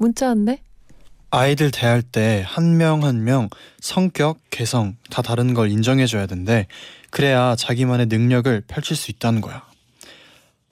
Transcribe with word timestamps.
문자 0.00 0.28
왔네. 0.28 0.58
아이들 1.30 1.70
대할 1.70 2.02
때 2.02 2.42
한 2.56 2.76
명 2.76 3.04
한 3.04 3.22
명 3.22 3.48
성격, 3.80 4.38
개성 4.50 4.96
다 5.10 5.22
다른 5.22 5.54
걸 5.54 5.70
인정해줘야 5.70 6.26
된대. 6.26 6.66
그래야 7.10 7.54
자기만의 7.56 8.06
능력을 8.06 8.62
펼칠 8.66 8.96
수 8.96 9.10
있다는 9.10 9.40
거야. 9.40 9.62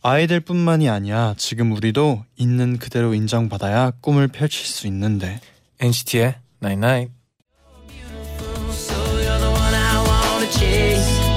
아이들뿐만이 0.02 0.88
아니야. 0.88 1.34
지금 1.36 1.72
우리도 1.72 2.24
있는 2.36 2.78
그대로 2.78 3.14
인정받아야 3.14 3.92
꿈을 4.00 4.28
펼칠 4.28 4.64
수 4.66 4.86
있는데. 4.86 5.40
NCT의 5.80 6.36
one 6.62 6.84
I 6.84 7.08
wanna 10.08 10.50
chase. 10.50 11.27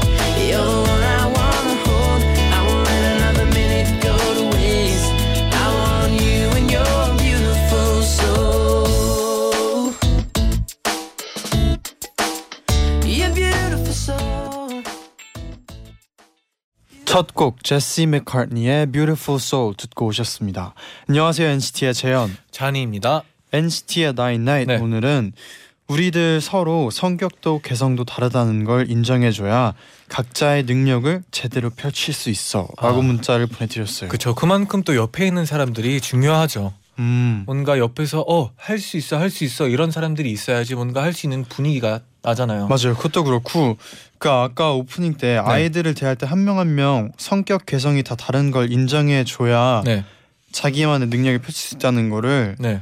첫 17.11 17.27
곡 17.35 17.61
제시 17.63 18.05
맥카트니의 18.05 18.85
Beautiful 18.91 19.37
Soul 19.37 19.75
듣고 19.75 20.05
오셨습니다. 20.07 20.73
안녕하세요 21.09 21.49
NCT의 21.49 21.93
재현. 21.93 22.37
잔이입니다. 22.51 23.23
NCT의 23.51 24.09
Night 24.11 24.41
Night 24.41 24.73
네. 24.73 24.77
오늘은 24.81 25.33
우리들 25.87 26.39
서로 26.39 26.89
성격도 26.89 27.59
개성도 27.63 28.05
다르다는 28.05 28.63
걸 28.63 28.89
인정해줘야 28.89 29.73
각자의 30.07 30.63
능력을 30.63 31.23
제대로 31.31 31.69
펼칠 31.69 32.13
수 32.13 32.29
있어라고 32.29 32.77
아. 32.77 32.91
문자를 32.93 33.47
보내드렸어요. 33.47 34.09
그쵸. 34.09 34.33
그만큼 34.33 34.81
또 34.83 34.95
옆에 34.95 35.27
있는 35.27 35.45
사람들이 35.45 35.99
중요하죠. 35.99 36.71
음, 36.99 37.43
뭔가 37.45 37.77
옆에서 37.77 38.21
어 38.27 38.51
할 38.55 38.79
수 38.79 38.95
있어 38.95 39.17
할 39.17 39.29
수 39.29 39.43
있어 39.43 39.67
이런 39.67 39.91
사람들이 39.91 40.31
있어야지 40.31 40.75
뭔가 40.75 41.03
할 41.03 41.11
수 41.13 41.25
있는 41.25 41.43
분위기가 41.43 41.99
나잖아요. 42.23 42.67
맞아요. 42.67 42.95
그것도 42.95 43.23
그렇고 43.23 43.77
그 44.19 44.29
아까 44.29 44.71
오프닝 44.73 45.15
때 45.15 45.33
네. 45.33 45.37
아이들을 45.37 45.93
대할 45.95 46.15
때 46.15 46.25
한 46.27 46.39
명 46.45 46.57
한 46.59 46.75
명 46.75 47.11
성격 47.17 47.65
개성이 47.65 48.03
다 48.03 48.15
다른 48.15 48.51
걸 48.51 48.71
인정해 48.71 49.23
줘야 49.23 49.81
네, 49.85 50.05
자기만의 50.51 51.07
능력을 51.07 51.39
펼칠 51.39 51.55
수 51.55 51.75
있다는 51.75 52.09
거를 52.09 52.55
네. 52.59 52.81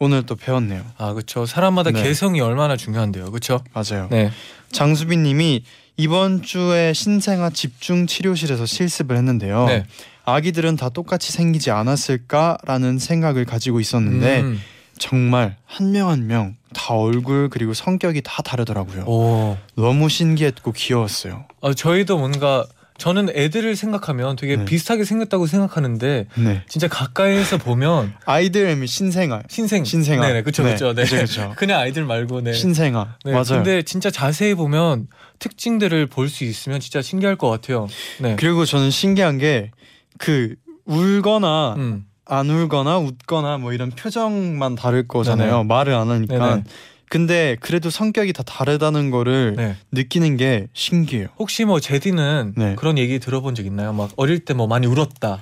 오늘 0.00 0.24
또 0.24 0.34
배웠네요. 0.34 0.82
아 0.98 1.12
그렇죠. 1.12 1.46
사람마다 1.46 1.92
네. 1.92 2.02
개성이 2.02 2.40
얼마나 2.40 2.76
중요한데요. 2.76 3.26
그렇죠. 3.30 3.62
맞아요. 3.72 4.08
네. 4.10 4.32
장수빈님이 4.72 5.62
이번 5.96 6.42
주에 6.42 6.92
신생아 6.92 7.50
집중 7.50 8.08
치료실에서 8.08 8.66
실습을 8.66 9.16
했는데요. 9.16 9.66
네. 9.66 9.84
아기들은 10.24 10.76
다 10.76 10.88
똑같이 10.88 11.30
생기지 11.32 11.70
않았을까라는 11.70 12.98
생각을 12.98 13.44
가지고 13.44 13.78
있었는데 13.78 14.40
음. 14.40 14.60
정말 14.98 15.56
한 15.66 15.92
명 15.92 16.08
한명 16.10 16.56
다 16.72 16.94
얼굴 16.94 17.48
그리고 17.50 17.74
성격이 17.74 18.22
다 18.22 18.42
다르더라고요. 18.42 19.04
오. 19.04 19.56
너무 19.76 20.08
신기했고 20.08 20.72
귀여웠어요. 20.72 21.44
아, 21.60 21.74
저희도 21.74 22.18
뭔가 22.18 22.64
저는 22.98 23.30
애들을 23.34 23.74
생각하면 23.74 24.36
되게 24.36 24.56
네. 24.56 24.64
비슷하게 24.64 25.04
생겼다고 25.04 25.46
생각하는데 25.46 26.26
네. 26.36 26.62
진짜 26.68 26.86
가까이에서 26.88 27.58
보면 27.58 28.14
아이들 28.26 28.66
의미 28.66 28.86
신생아. 28.86 29.42
신생 29.48 29.84
신생아. 29.84 30.24
네네 30.26 30.42
그쵸 30.42 30.62
네, 30.62 30.72
그쵸 30.72 30.92
네. 30.94 31.02
그쵸, 31.02 31.16
그쵸. 31.16 31.52
그냥 31.58 31.80
아이들 31.80 32.04
말고 32.04 32.42
네. 32.42 32.52
신생아. 32.52 33.16
네, 33.24 33.32
맞아요. 33.32 33.44
근데 33.62 33.82
진짜 33.82 34.10
자세히 34.10 34.54
보면 34.54 35.08
특징들을 35.40 36.06
볼 36.06 36.28
수 36.28 36.44
있으면 36.44 36.78
진짜 36.80 37.02
신기할 37.02 37.36
것 37.36 37.48
같아요. 37.50 37.88
네. 38.20 38.36
그리고 38.38 38.64
저는 38.64 38.90
신기한 38.90 39.38
게 39.38 39.70
그 40.18 40.54
울거나 40.84 41.74
음. 41.78 42.04
안 42.24 42.48
울거나 42.50 42.98
웃거나 42.98 43.58
뭐 43.58 43.72
이런 43.72 43.90
표정만 43.90 44.74
다를 44.74 45.06
거잖아요. 45.08 45.50
네네. 45.58 45.64
말을 45.64 45.94
안 45.94 46.10
하니까. 46.10 46.38
네네. 46.38 46.64
근데 47.08 47.56
그래도 47.60 47.90
성격이 47.90 48.32
다 48.32 48.42
다르다는 48.42 49.10
거를 49.10 49.54
네. 49.56 49.76
느끼는 49.90 50.36
게 50.38 50.68
신기해요. 50.72 51.28
혹시 51.38 51.64
뭐 51.66 51.78
제디는 51.78 52.54
네. 52.56 52.74
그런 52.76 52.96
얘기 52.96 53.18
들어본 53.18 53.54
적 53.54 53.66
있나요? 53.66 53.92
막 53.92 54.10
어릴 54.16 54.44
때 54.44 54.54
뭐 54.54 54.66
많이 54.66 54.86
울었다. 54.86 55.40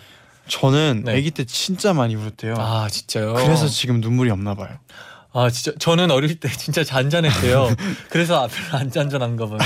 저는 0.48 1.02
네. 1.04 1.16
아기 1.16 1.30
때 1.30 1.44
진짜 1.44 1.92
많이 1.92 2.16
울었대요. 2.16 2.54
아 2.58 2.88
진짜요? 2.90 3.34
그래서 3.34 3.68
지금 3.68 4.00
눈물이 4.00 4.30
없나 4.30 4.54
봐요. 4.54 4.70
아 5.32 5.48
진짜 5.48 5.70
저는 5.78 6.10
어릴 6.10 6.40
때 6.40 6.48
진짜 6.48 6.82
잔잔했대요. 6.82 7.68
그래서 8.10 8.48
별로 8.48 8.78
안 8.80 8.90
잔잔한가 8.90 9.46
봐요. 9.46 9.58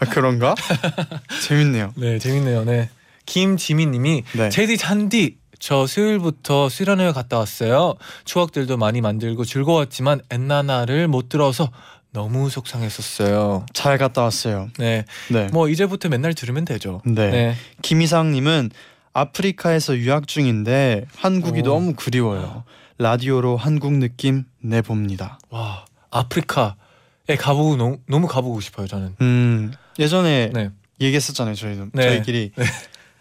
아, 0.00 0.06
그런가? 0.06 0.56
재밌네요. 1.46 1.92
네 1.94 2.18
재밌네요. 2.18 2.64
네 2.64 2.88
김지민님이 3.26 4.24
네. 4.32 4.48
제디 4.48 4.76
잔디 4.76 5.36
저 5.58 5.86
수요일부터 5.86 6.68
수련회 6.68 7.12
갔다 7.12 7.38
왔어요. 7.38 7.94
추억들도 8.24 8.76
많이 8.76 9.00
만들고 9.00 9.44
즐거웠지만 9.44 10.20
엔나나를 10.30 11.08
못 11.08 11.28
들어서 11.28 11.70
너무 12.12 12.48
속상했었어요. 12.48 13.66
잘 13.74 13.98
갔다 13.98 14.22
왔어요. 14.22 14.70
네, 14.78 15.04
네. 15.30 15.48
뭐 15.52 15.68
이제부터 15.68 16.08
맨날 16.08 16.34
들으면 16.34 16.64
되죠. 16.64 17.02
네. 17.04 17.30
네. 17.30 17.54
김희상 17.82 18.32
님은 18.32 18.70
아프리카에서 19.12 19.96
유학 19.98 20.26
중인데 20.26 21.06
한국이 21.16 21.60
오. 21.60 21.62
너무 21.64 21.94
그리워요. 21.94 22.64
라디오로 22.98 23.56
한국 23.56 23.92
느낌 23.94 24.44
내봅니다. 24.60 25.38
와 25.50 25.84
아프리카에 26.10 27.36
가보고 27.38 27.76
너무, 27.76 27.98
너무 28.08 28.26
가보고 28.26 28.60
싶어요. 28.60 28.86
저는. 28.86 29.16
음 29.20 29.72
예전에 29.98 30.50
네. 30.54 30.70
얘기했었잖아요. 31.00 31.54
저희도 31.54 31.88
네. 31.92 32.02
저희끼리 32.02 32.52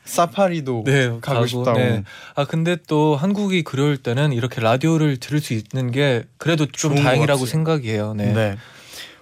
사파리도 0.05 0.83
네, 0.85 1.17
가고, 1.21 1.45
싶다고. 1.47 1.77
네. 1.77 2.03
아 2.35 2.45
근데 2.45 2.77
또 2.87 3.15
한국이 3.15 3.63
그리울 3.63 3.97
때는 3.97 4.31
이렇게 4.33 4.61
라디오를 4.61 5.17
들을 5.17 5.39
수 5.41 5.53
있는 5.53 5.91
게 5.91 6.23
그래도 6.37 6.65
좀 6.67 6.95
다행이라고. 6.95 7.45
생각이에요. 7.45 8.13
네. 8.13 8.31
네. 8.33 8.55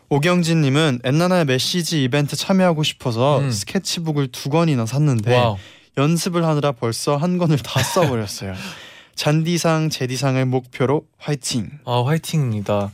오경진님은 0.10 1.00
엔나나의 1.04 1.46
메시지 1.46 2.04
이벤트 2.04 2.36
참여하고 2.36 2.84
싶어서 2.84 3.40
음. 3.40 3.50
스케치북을 3.50 4.28
두 4.32 4.50
권이나 4.50 4.86
샀는데 4.86 5.36
wow. 5.36 5.58
연습을 5.98 6.46
하느라 6.46 6.72
벌써 6.72 7.16
한 7.18 7.38
권을 7.38 7.58
다 7.58 7.82
써버렸어요. 7.82 8.54
잔디상, 9.16 9.90
제디상을 9.90 10.44
목표로 10.46 11.06
화이팅. 11.18 11.70
아 11.86 12.04
화이팅입니다. 12.06 12.92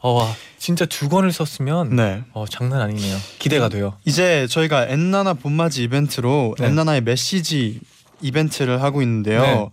어, 0.00 0.12
와 0.12 0.34
진짜 0.58 0.84
두 0.84 1.08
권을 1.08 1.32
썼으면 1.32 1.96
네. 1.96 2.22
어, 2.32 2.44
장난 2.48 2.80
아니네요. 2.80 3.16
기대가 3.38 3.68
돼요. 3.68 3.94
이제 4.04 4.46
저희가 4.48 4.86
엔나나 4.86 5.34
봄맞이 5.34 5.82
이벤트로 5.84 6.54
네. 6.58 6.66
엔나나의 6.66 7.02
메시지 7.02 7.80
이벤트를 8.20 8.82
하고 8.82 9.02
있는데요. 9.02 9.42
네. 9.42 9.68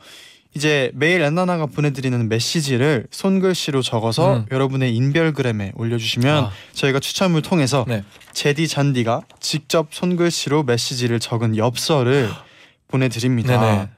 이제 0.55 0.91
매일 0.93 1.21
엔나나가 1.21 1.65
보내드리는 1.65 2.29
메시지를 2.29 3.07
손글씨로 3.09 3.81
적어서 3.81 4.37
음. 4.37 4.45
여러분의 4.51 4.95
인별그램에 4.95 5.71
올려주시면 5.75 6.43
아. 6.45 6.51
저희가 6.73 6.99
추첨을 6.99 7.41
통해서 7.41 7.85
네. 7.87 8.03
제디 8.33 8.67
잔디가 8.67 9.21
직접 9.39 9.87
손글씨로 9.91 10.63
메시지를 10.63 11.19
적은 11.19 11.57
엽서를 11.57 12.29
보내드립니다. 12.87 13.59
네네. 13.59 13.89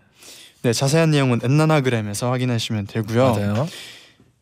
네 0.61 0.73
자세한 0.73 1.11
내용은 1.11 1.41
엔나나그램에서 1.43 2.31
확인하시면 2.31 2.87
되고요. 2.87 3.31
맞아요. 3.33 3.67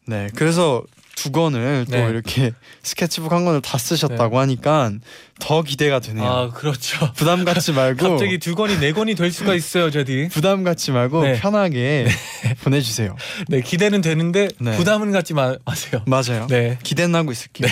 네 0.05 0.29
그래서 0.35 0.83
두 1.15 1.31
권을 1.31 1.85
또 1.89 1.95
네. 1.95 2.09
이렇게 2.09 2.51
스케치북 2.83 3.31
한 3.31 3.45
권을 3.45 3.61
다 3.61 3.77
쓰셨다고 3.77 4.39
하니까 4.39 4.91
더 5.39 5.61
기대가 5.61 5.99
되네요. 5.99 6.25
아 6.25 6.49
그렇죠. 6.49 7.11
부담 7.13 7.45
갖지 7.45 7.71
말고 7.73 8.09
갑자기 8.09 8.37
두 8.39 8.55
권이 8.55 8.79
네 8.79 8.91
권이 8.93 9.15
될 9.15 9.31
수가 9.31 9.53
있어요, 9.55 9.89
제디. 9.91 10.29
부담 10.31 10.63
갖지 10.63 10.91
말고 10.91 11.23
네. 11.23 11.39
편하게 11.39 12.07
보내주세요. 12.63 13.15
네 13.47 13.61
기대는 13.61 14.01
되는데 14.01 14.47
네. 14.59 14.75
부담은 14.77 15.11
갖지 15.11 15.33
마, 15.33 15.55
마세요. 15.65 16.01
맞아요. 16.07 16.47
네. 16.49 16.77
기대는 16.83 17.15
하고 17.15 17.31
있을게요. 17.31 17.69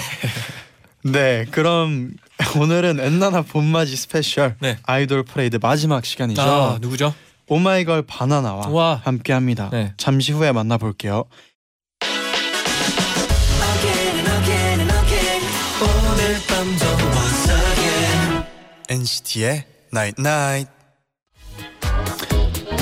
네. 1.03 1.45
그럼 1.51 2.11
오늘은 2.59 2.99
엔나나 2.99 3.41
봄맞이 3.41 3.95
스페셜 3.95 4.55
네. 4.59 4.77
아이돌 4.83 5.23
퍼레이드 5.23 5.57
마지막 5.61 6.05
시간이죠. 6.05 6.41
아 6.41 6.77
누구죠? 6.79 7.13
오마이걸 7.47 8.03
반하나와 8.03 8.69
와. 8.69 9.01
함께합니다. 9.03 9.69
네. 9.71 9.93
잠시 9.97 10.31
후에 10.31 10.51
만나볼게요. 10.51 11.25
Again 13.81 14.17
and 14.19 14.29
again 14.43 14.79
and 14.79 14.93
again 14.93 15.41
오늘 15.81 16.37
밤도 16.47 16.85
once 17.17 17.51
again 17.73 18.45
NCT의 18.89 19.63
Night 19.91 20.21
Night. 20.21 20.71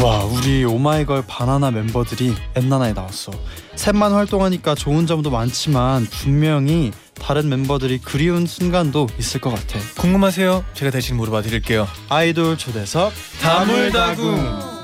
와 0.04 0.26
우리 0.26 0.66
오마이걸 0.66 1.24
바나나 1.26 1.72
멤버들이 1.72 2.36
엔나나에 2.56 2.92
나왔어 2.92 3.32
셋만 3.76 4.12
활동하니까 4.12 4.76
좋은 4.76 5.08
점도 5.08 5.30
많지만 5.30 6.06
분명히 6.06 6.92
다른 7.18 7.48
멤버들이 7.48 8.00
그리운 8.00 8.46
순간도 8.46 9.08
있을 9.18 9.40
것 9.40 9.52
같아 9.52 9.80
궁금하세요? 10.02 10.66
제가 10.74 10.92
대신 10.92 11.16
물어봐 11.16 11.44
드릴게요. 11.44 11.88
아이돌 12.10 12.58
초대석 12.58 13.14
다물다궁 13.42 14.79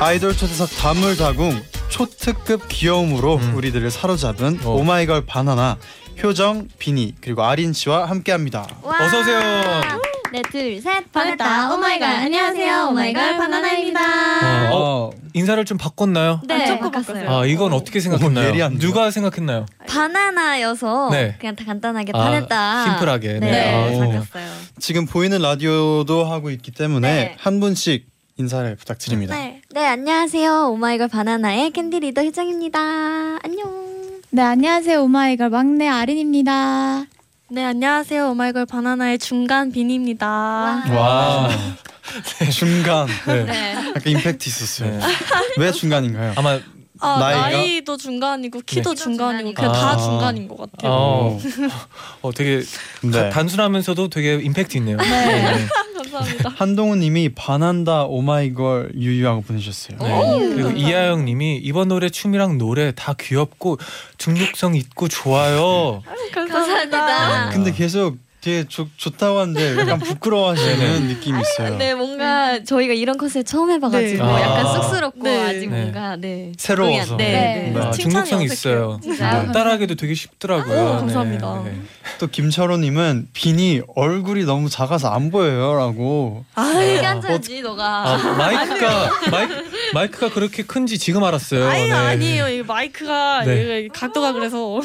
아이돌 0.00 0.36
초대석 0.36 0.70
다물다궁 0.78 1.60
초특급 1.88 2.68
귀여움으로 2.68 3.36
음. 3.36 3.54
우리들을 3.56 3.90
사로잡은 3.90 4.60
어. 4.64 4.70
오마이걸 4.76 5.26
바나나 5.26 5.76
효정, 6.22 6.68
비니 6.78 7.14
그리고 7.20 7.44
아린 7.44 7.72
씨와 7.72 8.06
함께합니다. 8.08 8.66
어서 8.82 9.20
오세요. 9.20 9.40
네, 10.32 10.42
둘, 10.50 10.80
셋. 10.80 11.10
반갑다. 11.12 11.74
오마이걸. 11.74 12.06
안녕하세요. 12.08 12.88
오마이걸 12.90 13.36
바나나입니다. 13.38 14.70
어, 14.72 15.10
인사를 15.32 15.64
좀 15.64 15.78
바꿨나요? 15.78 16.42
네, 16.46 16.66
조금 16.66 16.90
바꿨어요. 16.90 17.30
아 17.30 17.44
이건 17.46 17.72
어떻게 17.72 17.98
생각했나요? 18.00 18.70
누가 18.78 19.10
생각했나요? 19.10 19.66
바나나여서 19.88 21.08
네. 21.10 21.36
그냥 21.40 21.56
다 21.56 21.64
간단하게 21.64 22.12
아, 22.14 22.18
반했다. 22.18 22.84
심플하게. 22.84 23.32
네, 23.34 23.50
네. 23.50 23.74
아, 23.74 23.90
오. 23.90 23.98
바꿨어요. 24.12 24.48
지금 24.78 25.06
보이는 25.06 25.40
라디오도 25.40 26.24
하고 26.24 26.50
있기 26.50 26.70
때문에 26.72 27.08
네. 27.10 27.36
한 27.38 27.58
분씩 27.60 28.06
인사를 28.36 28.76
부탁드립니다. 28.76 29.34
네. 29.34 29.57
네, 29.70 29.84
안녕하세요. 29.84 30.70
오마이걸 30.70 31.08
반하나의 31.08 31.70
캔디 31.72 32.00
리더 32.00 32.22
효정입니다. 32.22 32.80
안녕. 33.42 34.20
네, 34.30 34.42
안녕하세요. 34.42 35.02
오마이걸 35.02 35.50
막내 35.50 35.86
아린입니다. 35.86 37.04
네, 37.50 37.64
안녕하세요. 37.64 38.30
오마이걸 38.30 38.64
반하나의 38.64 39.18
중간 39.18 39.70
비니입니다. 39.70 40.26
와. 40.26 41.48
중간 42.50 43.06
네. 43.26 43.44
네. 43.44 43.74
약간 43.94 44.02
임팩트 44.06 44.48
있었어요. 44.48 44.90
네. 44.98 45.00
왜 45.58 45.70
중간인가요? 45.70 46.32
아마 46.36 46.58
아, 47.00 47.18
나이가? 47.18 47.50
나이도 47.50 47.96
중간이고 47.98 48.62
키도 48.64 48.94
네. 48.94 49.02
중간이고. 49.02 49.52
그냥 49.52 49.72
다 49.72 49.90
아. 49.90 49.96
중간인 49.98 50.48
것 50.48 50.56
같아요. 50.56 50.90
어, 50.90 51.38
어 52.22 52.32
되게 52.32 52.62
네. 53.02 53.10
다- 53.10 53.28
단순하면서도 53.30 54.08
되게 54.08 54.36
임팩트 54.36 54.78
있네요. 54.78 54.96
네. 54.96 55.66
감사합니다. 56.10 56.50
한동훈 56.56 57.00
님이 57.00 57.28
반한다 57.28 58.04
오마이걸 58.04 58.92
유유하고 58.94 59.42
보내셨어요. 59.42 59.98
네. 59.98 60.54
그리고 60.54 60.70
이하영 60.70 61.24
님이 61.24 61.56
이번 61.58 61.88
노래 61.88 62.08
춤이랑 62.08 62.58
노래 62.58 62.92
다 62.94 63.14
귀엽고 63.18 63.78
중독성 64.18 64.74
있고 64.76 65.08
좋아요. 65.08 66.02
감사합니다. 66.32 67.50
근데 67.50 67.72
계속 67.72 68.16
되게 68.48 68.64
좋, 68.66 68.88
좋다고 68.96 69.40
하는데 69.40 69.76
약간 69.78 69.98
부끄러워하시는 69.98 71.08
느낌이 71.08 71.38
있어요. 71.38 71.76
네, 71.76 71.94
뭔가 71.94 72.64
저희가 72.64 72.94
이런 72.94 73.18
컷을 73.18 73.44
처음 73.44 73.70
해봐가지고 73.70 74.24
네. 74.24 74.32
약간 74.42 74.66
아. 74.66 74.72
쑥스럽고 74.72 75.22
네. 75.22 75.42
아직 75.46 75.68
네. 75.68 75.82
뭔가 75.82 76.16
네 76.16 76.52
새로워서. 76.56 77.18
네, 77.18 77.32
네. 77.32 77.72
네. 77.74 77.80
아, 77.80 77.90
칭찬이 77.90 78.26
중독성. 78.26 78.42
있어요. 78.42 79.00
네. 79.04 79.16
따라하기도 79.52 79.96
되게 79.96 80.14
쉽더라고요. 80.14 80.88
아, 80.88 80.96
감사합니다. 81.00 81.62
또 82.18 82.26
김철호님은 82.26 83.28
비니 83.34 83.82
얼굴이 83.94 84.44
너무 84.44 84.70
작아서 84.70 85.10
안 85.10 85.30
보여요라고. 85.30 86.44
크게 86.54 87.04
앉아야지 87.04 87.60
너가. 87.60 88.14
아, 88.14 88.16
마이크가 88.16 89.10
마이크, 89.30 89.64
마이 89.92 90.08
크가 90.08 90.30
그렇게 90.30 90.62
큰지 90.62 90.98
지금 90.98 91.22
알았어요. 91.22 91.68
아니 91.68 91.84
네. 91.84 91.92
아니에요. 91.92 92.48
이 92.48 92.62
마이크가 92.62 93.44
네. 93.44 93.82
이 93.82 93.88
각도가 93.88 94.32
그래서 94.32 94.80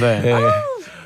네. 0.00 0.20
네. 0.20 0.32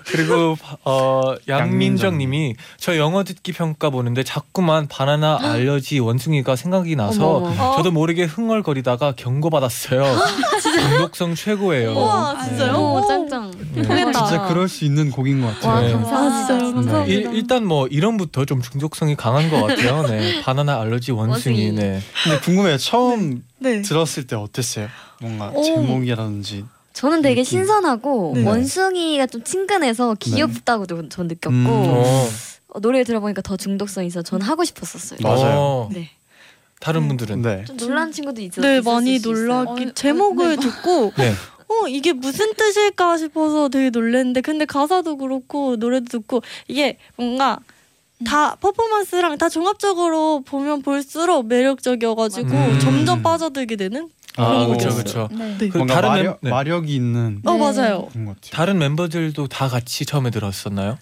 그리고 0.06 0.56
어 0.84 1.34
양민정님이 1.48 2.54
저 2.78 2.96
영어 2.96 3.24
듣기 3.24 3.52
평가 3.52 3.90
보는데 3.90 4.22
자꾸만 4.22 4.86
바나나 4.88 5.38
알러지 5.42 5.98
원숭이가 6.00 6.56
생각이 6.56 6.96
나서 6.96 7.36
어머, 7.36 7.48
어머. 7.48 7.76
저도 7.76 7.90
모르게 7.90 8.24
흥얼거리다가 8.24 9.14
경고 9.16 9.50
받았어요. 9.50 10.04
중독성 10.62 11.34
최고예요. 11.34 11.92
우와 11.92 12.44
진짜요? 12.44 12.74
오, 12.76 13.06
짱짱. 13.06 13.50
네. 13.74 13.82
통했다. 13.82 14.12
진짜 14.12 14.46
그럴 14.46 14.68
수 14.68 14.84
있는 14.84 15.10
곡인 15.10 15.40
것 15.40 15.48
같아요. 15.54 15.72
와, 15.72 15.80
네. 15.82 15.92
감사합니다. 15.92 16.34
아, 16.34 16.46
진짜요? 16.46 16.74
감사합니다. 16.74 17.04
일, 17.12 17.34
일단 17.34 17.66
뭐 17.66 17.86
이름부터 17.86 18.44
좀 18.44 18.60
중독성이 18.62 19.16
강한 19.16 19.50
것 19.50 19.62
같아요. 19.66 20.02
네, 20.06 20.40
바나나 20.44 20.80
알러지 20.80 21.12
원숭이. 21.12 21.64
원숭이. 21.66 21.72
네. 21.72 22.00
근데 22.24 22.38
궁금해요. 22.40 22.76
처음 22.78 23.42
네. 23.58 23.82
들었을 23.82 24.26
때 24.26 24.36
어땠어요? 24.36 24.88
뭔가 25.20 25.50
오. 25.54 25.62
제목이라든지. 25.62 26.64
저는 26.94 27.22
되게 27.22 27.42
느낌. 27.42 27.58
신선하고 27.60 28.32
네. 28.36 28.44
원숭이가 28.44 29.26
좀 29.26 29.42
친근해서 29.42 30.14
귀엽다고도 30.18 31.08
전 31.10 31.26
느꼈고 31.26 31.52
음. 31.52 31.66
어, 31.66 32.28
어, 32.68 32.78
노래를 32.80 33.04
들어보니까 33.04 33.42
더 33.42 33.56
중독성 33.56 34.04
있어. 34.06 34.22
전 34.22 34.40
하고 34.40 34.64
싶었었어요. 34.64 35.18
맞아요. 35.22 35.58
어, 35.58 35.88
네. 35.92 36.10
다른 36.80 37.08
분들은 37.08 37.42
네. 37.42 37.64
좀 37.64 37.76
놀란 37.76 38.12
친구도 38.12 38.40
있었. 38.40 38.60
네 38.60 38.78
있었을 38.78 38.92
많이. 38.92 39.18
놀랐기 39.18 39.84
어, 39.86 39.92
제목을 39.94 40.56
네. 40.56 40.62
듣고 40.62 41.12
네. 41.18 41.32
어 41.66 41.88
이게 41.88 42.12
무슨 42.12 42.54
뜻일까 42.54 43.16
싶어서 43.16 43.68
되게 43.68 43.90
놀랐는데 43.90 44.40
근데 44.42 44.64
가사도 44.64 45.16
그렇고 45.16 45.76
노래도 45.76 46.06
듣고 46.06 46.42
이게 46.68 46.98
뭔가 47.16 47.58
다 48.24 48.54
퍼포먼스랑 48.56 49.38
다 49.38 49.48
종합적으로 49.48 50.42
보면 50.46 50.82
볼수록 50.82 51.46
매력적이어가지고 51.46 52.48
음. 52.48 52.78
점점 52.80 53.22
빠져들게 53.22 53.76
되는 53.76 54.08
아 54.36 54.66
그렇죠. 54.66 54.90
그렇죠. 54.90 55.28
네. 55.32 55.56
네. 55.58 55.68
그 55.68 55.76
뭔가 55.78 55.94
다른 55.94 56.08
마력, 56.08 56.24
멤- 56.24 56.36
네. 56.42 56.50
마력이 56.50 56.94
있는 56.94 57.40
어 57.44 57.52
네. 57.52 57.58
맞아요. 57.58 58.08
다른 58.50 58.78
멤버들도 58.78 59.46
다 59.48 59.68
같이 59.68 60.04
처음에 60.04 60.30
들었었나요? 60.30 60.98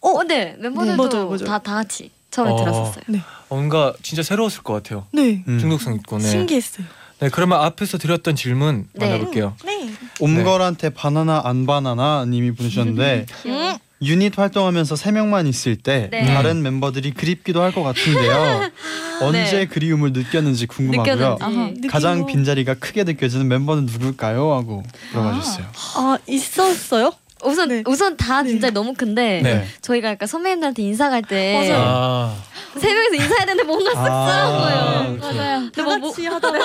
어, 0.00 0.22
네 0.24 0.54
멤버들도 0.58 1.08
맞아요, 1.08 1.26
맞아요. 1.28 1.44
다다 1.44 1.74
같이 1.74 2.10
처음에 2.30 2.50
어. 2.50 2.56
들었었어요. 2.56 3.04
어, 3.48 3.54
뭔가 3.56 3.94
진짜 4.02 4.22
새로웠을 4.22 4.62
것 4.62 4.74
같아요. 4.74 5.06
네. 5.12 5.42
음. 5.48 5.58
중독성 5.58 5.94
있고. 5.96 6.18
네. 6.18 6.28
신기했어요. 6.28 6.86
네, 7.20 7.28
그러면 7.30 7.60
앞에서 7.60 7.96
드렸던 7.96 8.34
질문 8.36 8.88
네. 8.92 9.06
만나볼게요. 9.08 9.54
네. 9.64 9.90
옴걸한테 10.20 10.90
바나나 10.90 11.42
안 11.44 11.64
바나나 11.64 12.26
님이 12.26 12.50
보내주셨는데 12.52 13.26
음. 13.46 13.76
유닛 14.04 14.38
활동하면서 14.38 14.96
세 14.96 15.10
명만 15.12 15.46
있을 15.46 15.76
때 15.76 16.08
네. 16.10 16.24
다른 16.26 16.62
멤버들이 16.62 17.12
그립기도 17.12 17.60
할 17.62 17.72
것 17.74 17.82
같은데요. 17.82 18.70
언제 19.22 19.42
네. 19.50 19.66
그리움을 19.66 20.12
느꼈는지 20.12 20.66
궁금하고요. 20.66 21.32
느꼈는지. 21.38 21.88
가장 21.88 22.26
빈자리가 22.26 22.74
크게 22.74 23.04
느껴지는 23.04 23.48
멤버는 23.48 23.86
누굴까요? 23.86 24.52
하고 24.52 24.82
물어봐 25.12 25.34
주셨어요. 25.40 25.66
아 25.96 26.18
있었어요? 26.28 27.12
우선 27.44 27.68
네. 27.68 27.82
우선 27.86 28.16
다 28.16 28.42
네. 28.42 28.50
진짜 28.50 28.70
너무 28.70 28.94
큰데 28.94 29.40
네. 29.42 29.66
저희가 29.82 30.10
약간 30.10 30.26
선배님들한테 30.26 30.82
인사 30.82 31.10
갈때세 31.10 31.68
맞아요. 31.72 31.84
아, 31.86 32.36
명이서 32.74 33.14
인사해야 33.22 33.40
되는데 33.46 33.62
뭔가 33.64 33.90
씁쓸한 33.90 34.52
거예요. 34.52 35.16
그렇죠. 35.18 35.36
맞아요. 35.38 35.58
근데 35.60 35.82
뭐, 35.82 35.96
뭐 35.98 36.10
같이 36.10 36.26
하다가 36.26 36.58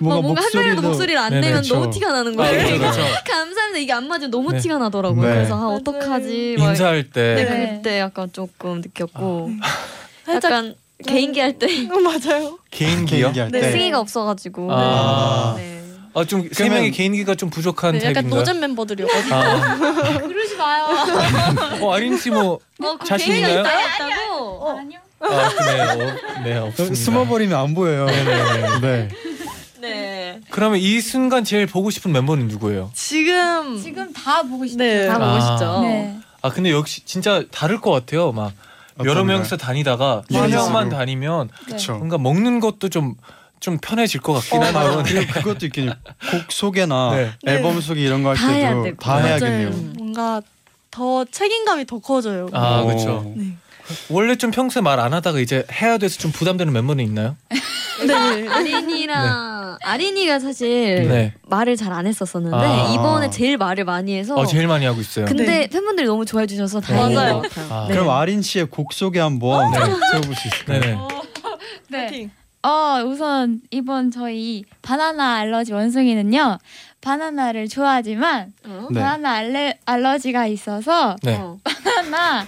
뭔가 0.00 0.20
뭔가, 0.20 0.20
뭔가 0.22 0.42
한 0.42 0.50
명이라도 0.54 0.80
목소리도- 0.82 0.84
목소리를 0.88 1.18
안 1.20 1.30
네네, 1.30 1.40
내면 1.40 1.62
그렇죠. 1.62 1.74
너무 1.74 1.90
티가 1.92 2.12
나는 2.12 2.36
거예요. 2.36 2.50
아, 2.50 2.52
그렇죠, 2.54 2.66
그러니까 2.78 2.92
그렇죠. 2.92 3.14
감사합니다 3.30 3.78
이게 3.78 3.92
안 3.92 4.08
맞으면 4.08 4.30
너무 4.30 4.52
네. 4.52 4.58
티가 4.58 4.78
나더라고요. 4.78 5.28
네. 5.28 5.34
그래서 5.34 5.54
아. 5.56 5.74
어떡하지 5.74 6.56
막 6.58 6.68
인사할 6.70 7.10
때 7.10 7.34
네, 7.34 7.44
네. 7.44 7.72
그때 7.76 8.00
약간 8.00 8.28
조금 8.32 8.80
느꼈고 8.80 9.50
살짝 10.24 10.52
약간 10.52 10.74
개인기 11.06 11.40
할때 11.40 11.66
어, 11.90 11.98
맞아요. 12.00 12.58
개인기요? 12.70 13.32
개인기 13.32 13.40
할 13.40 13.50
네. 13.50 13.60
때. 13.60 13.70
승희가 13.72 14.00
없어가지고 14.00 14.68
아. 14.72 15.54
네. 15.56 15.74
아, 16.14 16.24
좀세 16.24 16.48
그러면- 16.54 16.78
명이 16.78 16.90
개인기가 16.90 17.34
좀 17.36 17.48
부족한 17.50 17.92
네, 17.92 17.98
약간 17.98 18.14
타입인가요? 18.14 18.40
노잼 18.40 18.60
멤버들이어가지고 18.60 19.34
아, 19.34 20.18
그러지 20.26 20.56
마요. 20.56 20.86
어, 21.82 21.92
아린 21.92 22.16
씨뭐 22.16 22.54
어, 22.54 22.96
그 22.98 23.06
자신 23.06 23.28
개인기가 23.32 23.56
있나요? 23.58 23.78
있다고? 23.86 24.70
아니요. 24.78 24.98
아, 25.20 25.48
네, 25.66 25.80
어, 25.80 26.42
네, 26.44 26.56
없습니다. 26.56 26.94
숨어버리면 26.96 27.58
안 27.58 27.74
보여요. 27.74 28.06
네 28.06 28.24
네 28.24 28.80
네. 28.80 29.08
네. 29.80 29.88
네. 29.88 30.40
그러면 30.50 30.78
이 30.78 31.00
순간 31.00 31.44
제일 31.44 31.66
보고 31.66 31.90
싶은 31.90 32.12
멤버는 32.12 32.48
누구예요? 32.48 32.90
지금 32.94 33.80
지금 33.82 34.12
다 34.12 34.42
보고 34.42 34.66
싶죠. 34.66 34.78
네. 34.84 35.06
다 35.06 35.14
아. 35.14 35.18
보고 35.18 35.40
싶죠. 35.40 35.80
네. 35.82 36.18
아 36.42 36.50
근데 36.50 36.70
역시 36.70 37.04
진짜 37.04 37.44
다를 37.50 37.80
것 37.80 37.90
같아요. 37.90 38.32
막 38.32 38.52
여러 39.00 39.12
어떤가요? 39.12 39.36
명이서 39.38 39.56
다니다가 39.56 40.22
예, 40.32 40.38
한 40.38 40.50
명만 40.50 40.86
예. 40.86 40.90
다니면 40.90 41.50
그렇죠. 41.66 41.96
뭔가 41.96 42.18
먹는 42.18 42.60
것도 42.60 42.88
좀 42.88 43.14
좀 43.60 43.76
편해질 43.78 44.20
것 44.20 44.34
같긴 44.34 44.62
아, 44.62 44.66
하네요. 44.66 45.02
그리고 45.04 45.32
그것도 45.32 45.66
있겠네요. 45.66 45.94
곡 46.30 46.52
소개나 46.52 47.10
네. 47.16 47.32
앨범 47.44 47.80
소개 47.80 48.02
이런 48.02 48.22
거 48.22 48.28
할 48.28 48.36
다 48.36 48.48
해야 48.52 48.68
때도 48.70 48.82
되고. 48.84 48.96
다 49.02 49.14
맞아요. 49.14 49.26
해야겠네요. 49.26 49.70
뭔가 49.98 50.42
더 50.92 51.24
책임감이 51.24 51.84
더 51.86 51.98
커져요. 51.98 52.48
아 52.52 52.82
오. 52.82 52.86
그렇죠. 52.86 53.32
네. 53.36 53.56
원래 54.10 54.36
좀 54.36 54.52
평소에 54.52 54.80
말 54.80 55.00
안 55.00 55.12
하다가 55.12 55.40
이제 55.40 55.66
해야 55.72 55.98
돼서 55.98 56.18
좀 56.20 56.30
부담되는 56.30 56.72
멤버는 56.72 57.02
있나요? 57.04 57.36
네. 58.06 58.48
아린이랑 58.48 59.78
아린이가 59.82 60.38
사실 60.38 61.08
네. 61.08 61.34
말을 61.48 61.76
잘 61.76 61.88
안 61.92 62.06
했었었는데 62.06 62.56
아. 62.56 62.92
이번에 62.94 63.30
제일 63.30 63.56
말을 63.56 63.84
많이 63.84 64.16
해서 64.16 64.34
어 64.34 64.46
제일 64.46 64.68
많이 64.68 64.84
하고 64.84 65.00
있어요. 65.00 65.24
근데 65.24 65.44
네. 65.44 65.66
팬분들이 65.68 66.06
너무 66.06 66.24
좋아해 66.24 66.46
주셔서 66.46 66.80
다행인. 66.80 67.14
것 67.16 67.42
같아요. 67.42 67.72
아, 67.72 67.86
네. 67.88 67.94
그럼 67.94 68.10
아린 68.10 68.42
씨의 68.42 68.66
곡 68.66 68.92
소개 68.92 69.18
한번 69.20 69.70
네. 69.72 69.78
들어볼 69.78 70.34
수 70.36 70.48
있을까요? 70.48 71.08
네네. 71.90 72.10
네. 72.10 72.30
어, 72.62 73.02
우선 73.06 73.60
이번 73.70 74.10
저희 74.10 74.64
바나나 74.82 75.36
알러지 75.36 75.72
원숭이는요. 75.72 76.58
바나나를 77.00 77.68
좋아하지만 77.68 78.52
어? 78.66 78.88
네. 78.90 79.00
바나나 79.00 79.30
알레, 79.32 79.78
알러지가 79.86 80.46
있어서 80.46 81.16
네. 81.22 81.36
어. 81.36 81.56
바나나 81.64 82.46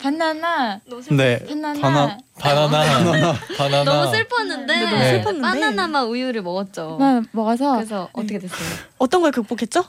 바나나 0.00 0.80
네. 1.10 1.38
바나나 1.46 1.74
바나- 1.80 2.18
바나나 2.38 3.34
바나나 3.58 3.84
너무 3.84 4.14
슬펐는데 4.14 4.74
네, 4.76 4.84
너무 4.84 4.96
네. 4.98 5.10
슬펐는데 5.10 5.42
바나나맛 5.48 6.06
우유를 6.06 6.42
먹었죠. 6.42 6.96
만 6.98 7.26
먹어서 7.32 7.74
그래서 7.76 8.08
어떻게 8.12 8.38
됐어요? 8.38 8.58
어떤 8.98 9.20
걸 9.22 9.30
극복했죠? 9.32 9.80
네. 9.80 9.86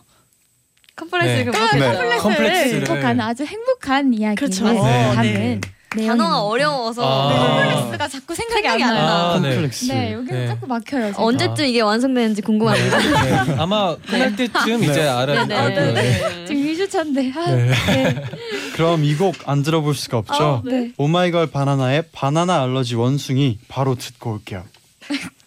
컴플렉스를 0.97 1.45
극복했어요. 1.51 2.09
네. 2.09 2.17
컴플렉스를 2.17 2.87
극복한 2.88 3.21
아주 3.21 3.43
행복한 3.45 4.13
이야기를 4.13 4.35
그렇죠. 4.35 4.65
네. 4.65 4.73
네. 4.81 5.21
내용입니다. 5.23 5.69
단어가 6.07 6.41
어려워서 6.43 7.01
아. 7.03 7.33
컴플렉스가 7.33 8.07
자꾸 8.07 8.33
생각이, 8.35 8.61
생각이 8.61 8.83
안 8.83 8.93
나요. 8.93 9.05
나. 9.05 9.31
아, 9.33 9.39
네. 9.39 9.49
컴플렉스. 9.49 9.85
네, 9.85 10.13
여기는 10.13 10.39
네. 10.41 10.47
자꾸 10.47 10.67
막혀요. 10.67 11.05
제가. 11.07 11.23
언제쯤 11.23 11.65
이게 11.65 11.81
완성되는지 11.81 12.41
궁금합니다. 12.43 12.97
네. 12.97 13.55
아마 13.57 13.95
끝날 13.97 14.35
때쯤 14.35 14.83
이제 14.83 15.01
알아 15.07 15.45
네, 15.45 15.55
알 15.55 15.73
거예요. 15.75 16.45
네. 16.81 16.88
지금 16.88 17.13
위주찬데. 17.15 17.31
아, 17.35 17.55
네. 17.55 17.71
네. 18.13 18.23
그럼 18.75 19.03
이 19.03 19.15
곡 19.15 19.35
안 19.47 19.63
들어볼 19.63 19.95
수가 19.95 20.17
없죠. 20.19 20.63
네. 20.65 20.91
오마이걸 20.97 21.47
바나나의 21.47 22.05
바나나 22.11 22.61
알러지 22.63 22.95
원숭이 22.95 23.59
바로 23.67 23.95
듣고 23.95 24.33
올게요. 24.33 24.63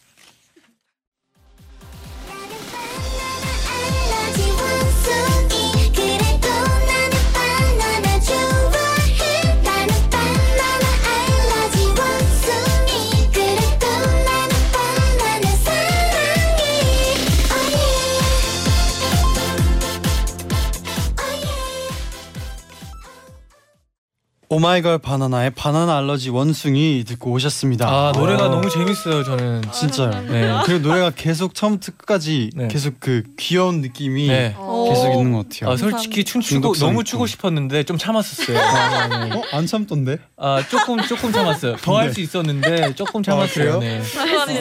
오마이걸 24.55 24.99
바나나의 24.99 25.51
바나나 25.51 25.99
알러지 25.99 26.31
원숭이 26.31 27.03
듣고 27.05 27.33
오셨습니다. 27.33 27.89
아 27.89 28.13
노래가 28.15 28.45
어, 28.47 28.49
너무 28.51 28.71
재밌어요 28.71 29.25
저는. 29.25 29.63
진짜요. 29.73 30.11
네. 30.29 30.53
그리고 30.65 30.87
노래가 30.89 31.11
계속 31.11 31.55
처음부터 31.57 31.93
끝까지 31.97 32.51
네. 32.55 32.69
계속 32.69 32.95
그 33.01 33.25
귀여운 33.37 33.81
느낌이 33.81 34.29
네. 34.29 34.55
계속 34.89 35.13
있는 35.15 35.33
것 35.33 35.49
같아요. 35.49 35.71
아 35.73 35.77
솔직히 35.77 36.23
춤추고 36.23 36.75
너무 36.75 36.93
있고. 37.01 37.03
추고 37.05 37.27
싶었는데 37.27 37.83
좀 37.83 37.99
참았었어요. 37.99 38.57
아, 38.59 39.07
네. 39.25 39.33
어? 39.35 39.43
안 39.53 39.67
참던데? 39.67 40.19
아 40.37 40.63
조금 40.71 41.01
조금 41.03 41.33
참았어요. 41.33 41.77
더 41.79 41.97
할 41.97 42.13
수 42.15 42.21
있었는데 42.21 42.95
조금 42.95 43.23
참았어요. 43.25 43.79
그래요? 43.79 43.79
네. 43.81 44.01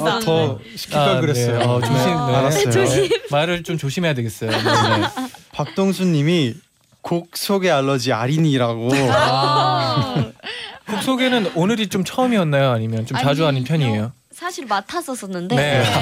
아, 0.02 0.20
더 0.20 0.60
시킬 0.76 0.98
걸 0.98 1.10
아, 1.18 1.20
그랬어요. 1.22 1.60
네. 1.60 1.66
어, 1.66 1.80
조심. 1.82 1.94
네. 1.96 2.36
알았어요. 2.36 2.86
네. 2.86 3.10
말을 3.30 3.64
좀 3.64 3.78
조심해야 3.78 4.14
되겠어요. 4.16 4.50
네, 4.50 4.58
네. 4.58 5.30
박동수님이 5.52 6.56
곡 7.02 7.32
속의 7.36 7.70
알러지 7.70 8.14
아린이라고. 8.14 8.90
아, 9.12 9.83
곡 10.94 11.04
소개는 11.04 11.52
오늘이 11.56 11.88
좀 11.88 12.04
처음이었나요? 12.04 12.72
아니면 12.72 13.06
좀 13.06 13.18
자주 13.18 13.46
하는 13.46 13.58
아니요. 13.62 13.66
편이에요? 13.68 14.12
사실 14.32 14.66
맡았었었는데 14.66 15.56
네. 15.56 15.84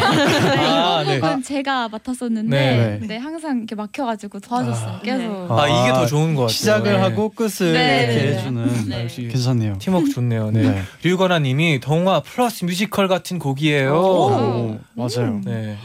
아, 0.58 1.04
네. 1.06 1.20
곡은 1.20 1.44
제가 1.44 1.90
맡았었는데 1.90 3.00
네. 3.02 3.08
네. 3.08 3.18
항상 3.18 3.58
이렇게 3.58 3.76
막혀가지고 3.76 4.40
도와줬어요. 4.40 4.90
아. 4.90 5.02
계속. 5.02 5.48
아 5.52 5.68
이게 5.68 5.92
더 5.94 6.06
좋은 6.06 6.34
것 6.36 6.44
같아요. 6.44 6.54
시작을 6.54 6.94
네. 6.94 6.98
하고 6.98 7.30
끝을 7.30 7.74
네, 7.74 8.06
이렇게 8.06 8.32
네. 8.32 8.38
해주는 8.38 8.90
네. 8.90 9.04
역시 9.04 9.28
괜찮네요. 9.28 9.76
팀워크 9.80 10.10
좋네요. 10.10 10.52
네. 10.52 10.62
네. 10.62 10.82
류건아님이 11.04 11.82
동화 11.82 12.22
플러스 12.22 12.64
뮤지컬 12.64 13.10
같은 13.10 13.38
곡이에요. 13.38 13.94
오, 13.94 14.80
맞아요. 14.94 15.42
네. 15.44 15.78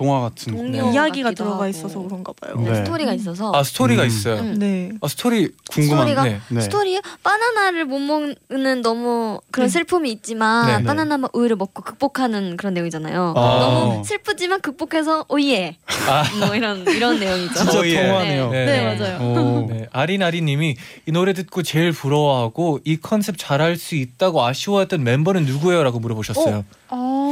동화 0.00 0.20
같은 0.20 0.54
곡. 0.54 0.62
동요 0.62 0.92
이야기가 0.92 1.28
같기도 1.28 1.44
들어가 1.44 1.56
하고. 1.56 1.66
있어서 1.68 2.00
그런가 2.00 2.32
봐요. 2.32 2.54
네. 2.64 2.74
스토리가 2.76 3.12
있어서 3.12 3.52
아 3.54 3.62
스토리가 3.62 4.02
음. 4.02 4.06
있어요. 4.06 4.36
음. 4.40 4.58
네. 4.58 4.92
아 5.02 5.08
스토리 5.08 5.50
궁금한데. 5.70 6.12
스토리가 6.12 6.24
네. 6.24 6.40
네. 6.48 6.60
스토리요? 6.62 7.00
바나나를 7.22 7.84
못 7.84 7.98
먹는 7.98 8.80
너무 8.80 9.40
그런 9.50 9.68
네. 9.68 9.70
슬픔이 9.70 10.10
있지만 10.12 10.66
네, 10.68 10.78
네. 10.78 10.84
바나나 10.84 11.28
우유를 11.34 11.56
먹고 11.56 11.82
극복하는 11.82 12.56
그런 12.56 12.72
내용이잖아요. 12.72 13.34
아. 13.36 13.58
너무 13.60 14.02
슬프지만 14.04 14.62
극복해서 14.62 15.26
oh 15.28 15.44
yeah 15.44 15.76
아. 16.08 16.24
뭐 16.46 16.54
이런 16.56 16.86
이런 16.86 17.20
내용이죠. 17.20 17.52
진짜 17.54 17.78
어, 17.78 17.84
예. 17.84 18.02
동화네요. 18.06 18.50
네. 18.52 18.64
네, 18.64 18.96
맞아요. 18.96 19.20
오. 19.20 19.66
네, 19.70 19.86
아린아린님이 19.92 20.76
이 21.08 21.12
노래 21.12 21.34
듣고 21.34 21.62
제일 21.62 21.92
부러워하고 21.92 22.80
이 22.84 22.96
컨셉 22.96 23.36
잘할 23.36 23.76
수 23.76 23.96
있다고 23.96 24.42
아쉬워했던 24.46 25.04
멤버는 25.04 25.44
누구예요?라고 25.44 25.98
물어보셨어요. 26.00 26.64
아. 26.88 27.26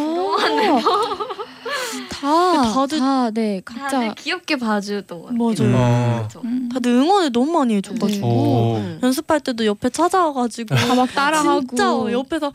다, 2.20 2.62
다들- 2.74 2.98
다, 2.98 3.30
네, 3.30 3.60
각자. 3.64 3.88
다들 3.88 4.14
귀엽게 4.16 4.56
봐주던 4.56 5.22
것 5.22 5.26
같아요. 5.28 5.70
맞아요. 5.70 5.76
어. 5.76 6.16
그렇죠. 6.18 6.40
음, 6.44 6.68
다들 6.72 6.92
응원을 6.92 7.32
너무 7.32 7.52
많이 7.58 7.74
해줘가지고 7.76 8.26
오. 8.26 8.76
음. 8.78 8.98
연습할 9.02 9.40
때도 9.40 9.64
옆에 9.66 9.88
찾아와가지고 9.90 10.74
다 10.74 10.94
막 10.94 11.12
따라하고. 11.14 11.60
진짜 11.68 11.84
옆에서 12.12 12.52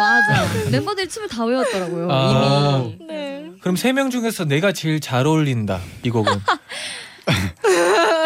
맞아. 0.00 0.70
멤버들이 0.70 1.08
춤을 1.08 1.28
다 1.28 1.44
외웠더라고요. 1.44 2.08
아. 2.10 2.82
이미. 2.84 3.06
네. 3.06 3.50
그럼 3.60 3.76
세 3.76 3.92
명 3.92 4.10
중에서 4.10 4.44
내가 4.44 4.72
제일 4.72 5.00
잘 5.00 5.26
어울린다 5.26 5.80
이 6.04 6.10
곡은 6.10 6.32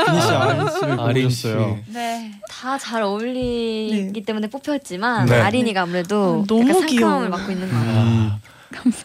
비니 0.07 0.19
씨 0.19 0.29
아린 0.33 0.69
씨를 0.71 1.01
아린 1.01 1.31
씨. 1.31 1.43
보셨어요. 1.49 1.79
네. 1.87 2.33
다 2.51 2.79
잘 2.79 3.03
어울리기 3.03 4.23
때문에 4.25 4.49
뽑혔지만 4.49 5.27
네. 5.27 5.41
아린이가 5.41 5.83
아무래도 5.83 6.43
아, 6.43 6.47
너무 6.47 6.69
약간. 6.69 6.81
상큼함을 6.89 7.29
맡고 7.31 7.53
있는 7.53 7.69
것 7.71 7.75
같아요. 7.77 8.01
음. 8.03 8.33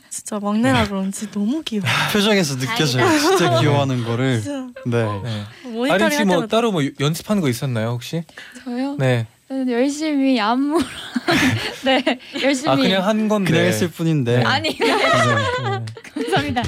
진짜 0.09 0.39
막내라 0.39 0.87
그런지 0.87 1.29
너무 1.31 1.61
귀여워. 1.63 1.85
표정에서 2.13 2.57
느껴져요. 2.57 3.07
진짜 3.19 3.59
귀여워하는 3.59 4.03
거를. 4.03 4.41
네. 4.85 5.05
네. 5.23 5.43
아린 5.91 6.01
씨 6.05 6.11
뭐 6.11 6.19
할 6.19 6.25
때마다 6.25 6.47
따로 6.47 6.71
뭐 6.71 6.81
연습하는 6.99 7.41
거 7.41 7.49
있었나요 7.49 7.89
혹시? 7.89 8.23
저요? 8.63 8.95
네. 8.97 9.27
저는 9.47 9.71
열심히 9.71 10.39
안무. 10.39 10.79
네, 11.85 12.03
열심히. 12.43 12.69
아 12.69 12.75
그냥 12.75 13.07
한 13.07 13.27
건데. 13.27 13.51
그냥 13.51 13.65
했을 13.65 13.87
뿐인데. 13.89 14.43
아니, 14.43 14.77
네. 14.77 14.87
감사합니다. 16.13 16.63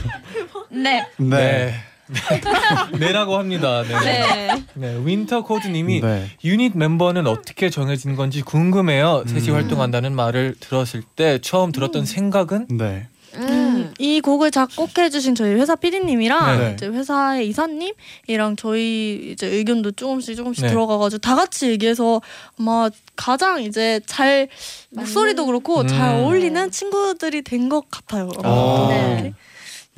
네. 0.70 1.06
네. 1.18 1.74
네. 2.10 2.98
네라고 3.00 3.38
합니다. 3.38 3.84
네. 3.84 4.00
네. 4.00 4.63
네. 4.74 5.01
윈터 5.04 5.44
코드님이 5.44 6.01
네. 6.01 6.28
유닛 6.44 6.75
멤버는 6.78 7.28
어떻게 7.28 7.70
정해진 7.70 8.16
건지 8.16 8.42
궁금해요. 8.42 9.24
셋이 9.28 9.50
음. 9.50 9.56
활동한다는 9.56 10.13
말을 10.16 10.56
들었을 10.60 11.04
때 11.16 11.39
처음 11.39 11.72
들었던 11.72 12.06
생각은 12.06 12.68
네. 12.72 13.08
음. 13.36 13.94
이 14.00 14.22
곡을 14.22 14.50
작곡해주신 14.50 15.36
저희 15.36 15.54
회사 15.54 15.75
PD님이랑 15.75 16.58
네. 16.60 16.74
이제 16.74 16.88
회사의 16.88 17.48
이사님 17.48 17.94
이랑 18.25 18.56
저희 18.56 19.30
이제 19.34 19.46
의견도 19.46 19.92
조금씩 19.92 20.36
조금씩 20.36 20.63
네. 20.63 20.70
들어가가지고 20.72 21.20
다 21.20 21.36
같이 21.36 21.70
얘기해서 21.70 22.22
아마 22.60 22.89
가장 23.16 23.62
이제 23.62 24.00
잘 24.08 24.48
목소리도 24.89 25.46
그렇고 25.46 25.82
음. 25.82 25.88
잘 25.88 26.16
어울리는 26.16 26.72
친구들이 26.72 27.44
된 27.44 27.70
것 27.70 27.92
같아요. 27.92 28.30
아. 28.44 28.88
네. 28.89 29.34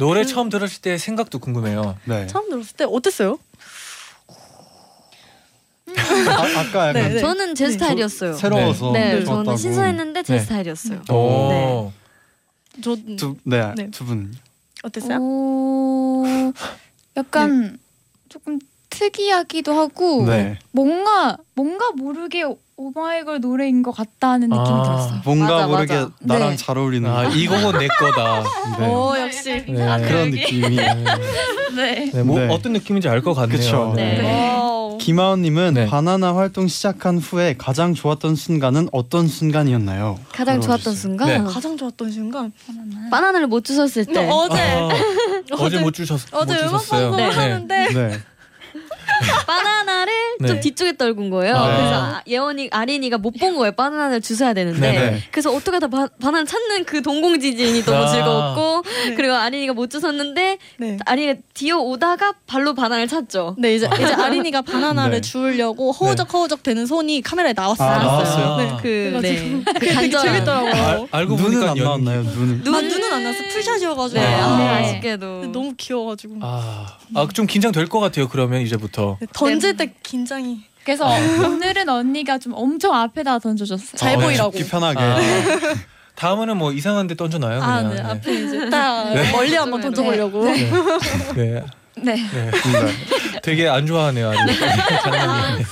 노래 0.02 0.26
처음 0.26 0.50
들었을 0.50 0.82
때 0.82 0.98
생각도 0.98 1.38
궁금해요. 1.38 1.96
네. 2.06 2.26
처음 2.26 2.50
들었을 2.50 2.76
때 2.76 2.86
어땠어요? 2.86 3.38
아, 5.96 6.60
아까 6.60 6.90
약간 6.90 6.94
네, 6.94 7.10
네. 7.10 7.20
저는 7.20 7.54
제 7.54 7.68
네. 7.68 7.72
스타일이었어요. 7.74 8.34
새로워서 8.34 8.94
네, 8.94 9.20
네. 9.20 9.24
저는. 9.24 9.56
신선했는데 9.56 10.24
제 10.24 10.34
네. 10.34 10.40
스타일이었어요. 10.40 11.02
오. 11.12 11.50
네. 11.50 11.92
저 12.82 12.96
두, 13.16 13.36
네, 13.44 13.74
네. 13.76 13.92
두 13.92 14.04
분. 14.06 14.34
어땠어요? 14.82 15.20
오, 15.22 16.26
약간 17.16 17.78
조금 18.28 18.58
특이하기도 18.92 19.74
하고 19.74 20.26
네. 20.28 20.60
뭔가 20.72 21.38
뭔가 21.56 21.92
모르게 21.96 22.44
오마이걸 22.78 23.40
노래인 23.42 23.84
것 23.84 23.92
같다는 23.92 24.50
느낌이 24.50 24.68
아. 24.68 24.84
들었어요. 24.84 25.22
뭔가 25.26 25.54
맞아, 25.56 25.68
모르게 25.68 25.94
맞아. 25.96 26.10
나랑 26.20 26.50
네. 26.52 26.56
잘 26.58 26.78
어울리는 26.78 27.10
아, 27.10 27.24
이 27.30 27.48
곡은 27.48 27.80
내 27.80 27.88
거다. 27.88 28.44
네. 28.80 28.88
오 28.88 29.18
역시 29.18 29.64
네. 29.68 30.02
그런 30.08 30.32
느낌이. 30.32 30.76
네. 31.76 32.12
네, 32.14 32.24
뭐 32.24 32.40
네. 32.40 32.48
어떤 32.50 32.74
느낌인지 32.74 33.08
알 33.08 33.22
것 33.22 33.34
같네요. 33.34 33.94
네. 33.96 34.22
네. 35.74 35.88
바나나 35.88 36.36
활동 36.36 36.68
시작한 36.68 37.18
후에 37.18 37.56
가장 37.58 37.94
좋았던 37.96 38.36
순간은 38.36 38.90
어떤 38.92 39.28
순간이었나요? 39.28 40.20
가장 40.32 40.62
좋았던. 40.62 40.94
순간 40.96 41.28
네. 41.28 41.38
가장 41.52 41.78
좋았던 41.78 42.12
순간 42.12 42.52
바나나 43.10 43.40
를 43.40 43.48
못 43.48 43.64
주웠을 43.64 44.06
때. 44.06 44.28
어제 44.30 44.60
아, 44.60 44.90
어제 45.54 45.80
못 45.80 45.94
주셨 45.94 46.22
어제 46.32 46.54
못 46.54 46.60
음악 46.62 46.80
주셨어요. 46.82 47.12
방송을 47.12 47.30
네. 47.30 47.36
하는데 47.36 48.20
네. 49.22 50.11
네. 50.42 50.48
좀 50.48 50.60
뒤쪽에 50.60 50.98
떨군 50.98 51.30
거예요. 51.30 51.56
아. 51.56 51.66
그래서 51.78 51.94
아- 51.96 52.22
예원이 52.28 52.70
아린이가 52.72 53.18
못 53.18 53.32
본 53.40 53.56
거예요. 53.56 53.72
바나나를 53.72 54.22
주워야 54.22 54.54
되는데. 54.54 54.80
네, 54.80 55.12
네. 55.12 55.24
그래서 55.32 55.52
어떻게 55.52 55.72
하다 55.72 55.88
바, 55.88 56.08
바나나 56.22 56.46
찾는 56.46 56.86
그 56.86 57.02
동공지진이 57.02 57.84
너무 57.84 57.98
아. 58.04 58.08
즐거웠고 58.08 58.84
네. 59.08 59.16
그리고 59.16 59.34
아린이가 59.34 59.74
못 59.74 59.90
주웠는데 59.90 60.58
네. 60.78 60.98
아린이가 61.06 61.40
뒤어 61.54 61.78
오다가 61.78 62.34
발로 62.46 62.74
바나나를 62.74 63.08
찾죠. 63.08 63.56
네 63.58 63.76
이제 63.76 63.90
이제 63.94 64.14
아린이가 64.14 64.62
바나나를 64.62 65.12
네. 65.16 65.22
주우려고 65.22 65.92
허우적 65.92 66.32
허우적 66.34 66.64
되는 66.64 66.86
손이 66.86 67.22
카메라에 67.22 67.54
나왔어요. 67.54 67.90
아, 67.90 67.98
나왔어요? 67.98 68.58
네. 68.58 68.78
그, 68.82 69.20
네. 69.22 69.64
그. 69.80 70.10
재밌더라고요. 70.12 70.72
알, 70.74 71.08
알고 71.12 71.36
눈은 71.36 71.52
보니까 71.52 71.72
안. 71.72 71.78
나왔나요? 71.78 72.24
눈은. 72.24 72.64
눈, 72.64 72.76
아, 72.76 72.82
눈은 72.82 73.14
안 73.14 73.24
났어. 73.24 73.40
풀샷이어가지고. 73.52 74.20
네, 74.22 74.26
아. 74.36 74.46
아, 74.46 74.58
네. 74.58 74.68
아쉽게도. 74.70 75.42
근데 75.42 75.48
너무 75.60 75.74
귀여워가지고 75.78 76.36
아, 76.42 76.98
아, 77.16 77.28
좀 77.34 77.46
긴장될 77.48 77.88
것 77.88 78.00
같아요. 78.00 78.28
그러면 78.30 78.62
이제부터. 78.62 79.18
네, 79.20 79.28
던질 79.34 79.78
때 79.78 79.94
긴장 80.04 80.31
이 80.40 80.62
그래서 80.84 81.08
오늘은 81.08 81.90
언니가 81.90 82.38
좀 82.38 82.54
엄청 82.56 82.96
앞에다 82.96 83.40
던져줬어요. 83.40 83.96
잘 83.96 84.16
어, 84.16 84.20
네. 84.20 84.26
보이라고. 84.26 84.52
죽기 84.52 84.70
편하게. 84.70 85.00
아, 85.00 85.18
다음은 86.16 86.56
뭐 86.58 86.72
이상한 86.72 87.08
데 87.08 87.16
던져놔요 87.16 87.62
아, 87.62 87.82
그냥. 87.82 87.90
네. 87.90 87.96
네. 87.96 88.02
앞에 88.02 88.34
이제 88.34 88.70
딱 88.70 89.14
네. 89.14 89.32
멀리 89.32 89.56
한번 89.56 89.82
던져보려고. 89.82 90.46
네. 90.46 90.72
네. 91.36 91.64
네. 91.98 92.16
네. 92.16 92.52
되게 93.44 93.68
안 93.68 93.86
좋아하네요. 93.86 94.30
아주. 94.30 94.60
장난이. 95.04 95.64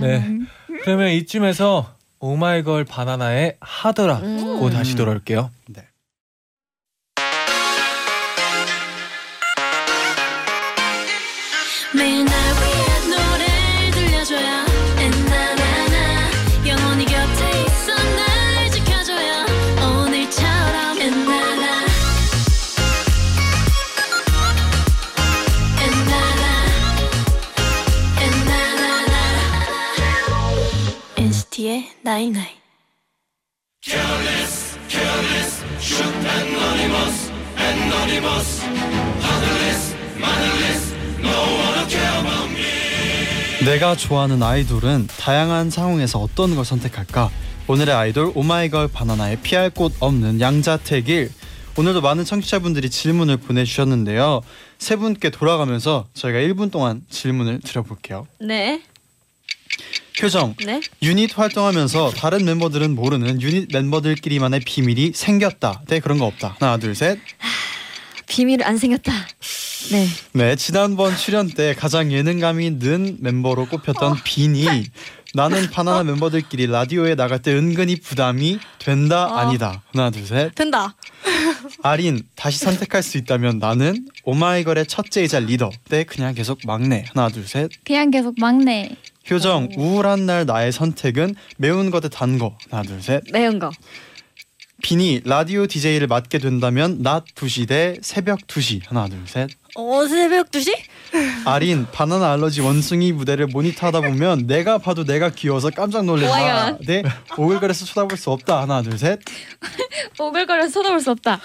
네. 0.00 0.38
그러면 0.84 1.08
이쯤에서 1.10 1.94
오마이걸 2.18 2.84
바나나의 2.84 3.56
하더라고 3.60 4.70
다시 4.70 4.94
돌아올게요. 4.96 5.50
네. 5.68 5.82
night 32.16 32.32
night 32.32 32.48
내가 43.66 43.96
좋아하는 43.96 44.42
아이돌은 44.42 45.08
다양한 45.18 45.68
상황에서 45.68 46.18
어떤 46.20 46.54
걸 46.54 46.64
선택할까? 46.64 47.30
오늘의 47.68 47.94
아이돌 47.94 48.32
오마이걸 48.34 48.88
반하나의 48.88 49.40
피할 49.42 49.68
곳 49.68 49.92
없는 50.00 50.40
양자택일 50.40 51.30
오늘도 51.76 52.00
많은 52.00 52.24
청취자분들이 52.24 52.88
질문을 52.88 53.36
보내주셨는데요. 53.36 54.40
세 54.78 54.96
분께 54.96 55.28
돌아가면서 55.28 56.08
저희가 56.14 56.38
1분 56.38 56.72
동안 56.72 57.02
질문을 57.10 57.60
드려볼게요. 57.60 58.26
네. 58.40 58.82
효정, 60.22 60.54
네. 60.64 60.80
유닛 61.02 61.36
활동하면서 61.38 62.12
다른 62.16 62.44
멤버들은 62.44 62.94
모르는 62.94 63.42
유닛 63.42 63.68
멤버들끼리만의 63.72 64.60
비밀이 64.60 65.12
생겼다. 65.14 65.82
네 65.88 66.00
그런 66.00 66.18
거 66.18 66.24
없다. 66.26 66.56
하나 66.58 66.78
둘 66.78 66.94
셋. 66.94 67.18
비밀 68.26 68.64
안 68.64 68.78
생겼다. 68.78 69.12
네. 69.92 70.08
네 70.32 70.56
지난번 70.56 71.16
출연 71.16 71.48
때 71.48 71.74
가장 71.74 72.10
예능감이 72.12 72.70
는 72.78 73.18
멤버로 73.20 73.66
꼽혔던 73.66 74.22
비니. 74.24 74.66
나는 75.34 75.70
반하나 75.70 76.02
멤버들끼리 76.02 76.66
라디오에 76.66 77.14
나갈 77.14 77.42
때 77.42 77.52
은근히 77.52 77.96
부담이 77.96 78.58
된다 78.78 79.26
어. 79.26 79.36
아니다. 79.36 79.82
하나 79.92 80.08
둘 80.10 80.24
셋. 80.26 80.54
된다. 80.54 80.94
아린 81.82 82.22
다시 82.36 82.58
선택할 82.60 83.02
수 83.02 83.18
있다면 83.18 83.58
나는 83.58 84.06
오마이걸의 84.24 84.86
첫째이자 84.86 85.40
리더. 85.40 85.70
네 85.90 86.04
그냥 86.04 86.34
계속 86.34 86.60
막내. 86.64 87.04
하나 87.14 87.28
둘 87.28 87.46
셋. 87.46 87.70
그냥 87.84 88.10
계속 88.10 88.34
막내. 88.40 88.96
효정 89.30 89.68
우울한 89.76 90.26
날 90.26 90.46
나의 90.46 90.72
선택은 90.72 91.34
매운 91.58 91.90
거 91.90 92.06
대 92.06 92.22
단 92.22 92.38
거. 92.38 92.56
하나 92.70 92.82
둘 92.82 93.02
셋. 93.02 93.22
매운 93.32 93.58
거. 93.58 93.70
비니 94.82 95.22
라디오 95.24 95.66
DJ를 95.66 96.06
맡게 96.06 96.38
된다면 96.38 96.98
낮 97.02 97.24
2시 97.34 97.66
대 97.66 97.96
새벽 98.02 98.40
2시 98.46 98.82
하나 98.86 99.08
둘 99.08 99.18
셋. 99.26 99.48
어 99.74 100.06
새벽 100.06 100.50
2시? 100.50 100.74
아린 101.44 101.86
바나나 101.92 102.32
알러지 102.34 102.60
원숭이 102.60 103.12
무대를 103.12 103.46
모니터하다 103.48 104.02
보면 104.02 104.46
내가 104.46 104.78
봐도 104.78 105.04
내가 105.04 105.30
귀여워서 105.30 105.70
깜짝 105.70 106.04
놀랜다. 106.04 106.30
oh 106.32 106.44
my 106.44 106.56
god. 106.56 106.80
네 106.86 107.02
오글거려서 107.36 107.84
쳐다볼 107.86 108.16
수 108.18 108.30
없다 108.30 108.60
하나 108.62 108.82
둘 108.82 108.96
셋. 108.98 109.18
오글거려서 110.20 110.70
쳐다볼 110.70 111.00
수 111.00 111.10
없다. 111.10 111.40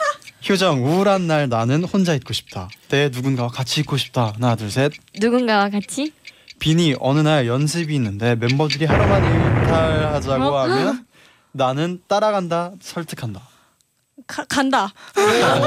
효정 0.50 0.86
우울한 0.86 1.28
날 1.28 1.48
나는 1.50 1.84
혼자 1.86 2.14
있고 2.16 2.34
싶다. 2.34 2.70
네 2.90 3.10
누군가와 3.10 3.50
같이 3.50 3.80
있고 3.82 3.96
싶다 3.98 4.34
하나 4.36 4.56
둘 4.56 4.70
셋. 4.70 4.92
누군가와 5.20 5.70
같이? 5.70 6.12
비니 6.62 6.96
어느 7.00 7.20
날 7.20 7.48
연습이 7.48 7.96
있는데 7.96 8.36
멤버들이 8.36 8.86
하루만 8.86 9.24
일탈하자고 9.24 10.44
어? 10.44 10.60
하면 10.62 11.06
나는 11.52 12.02
따라간다 12.08 12.74
설득한다. 12.80 13.42
가, 14.28 14.46
간다. 14.46 14.94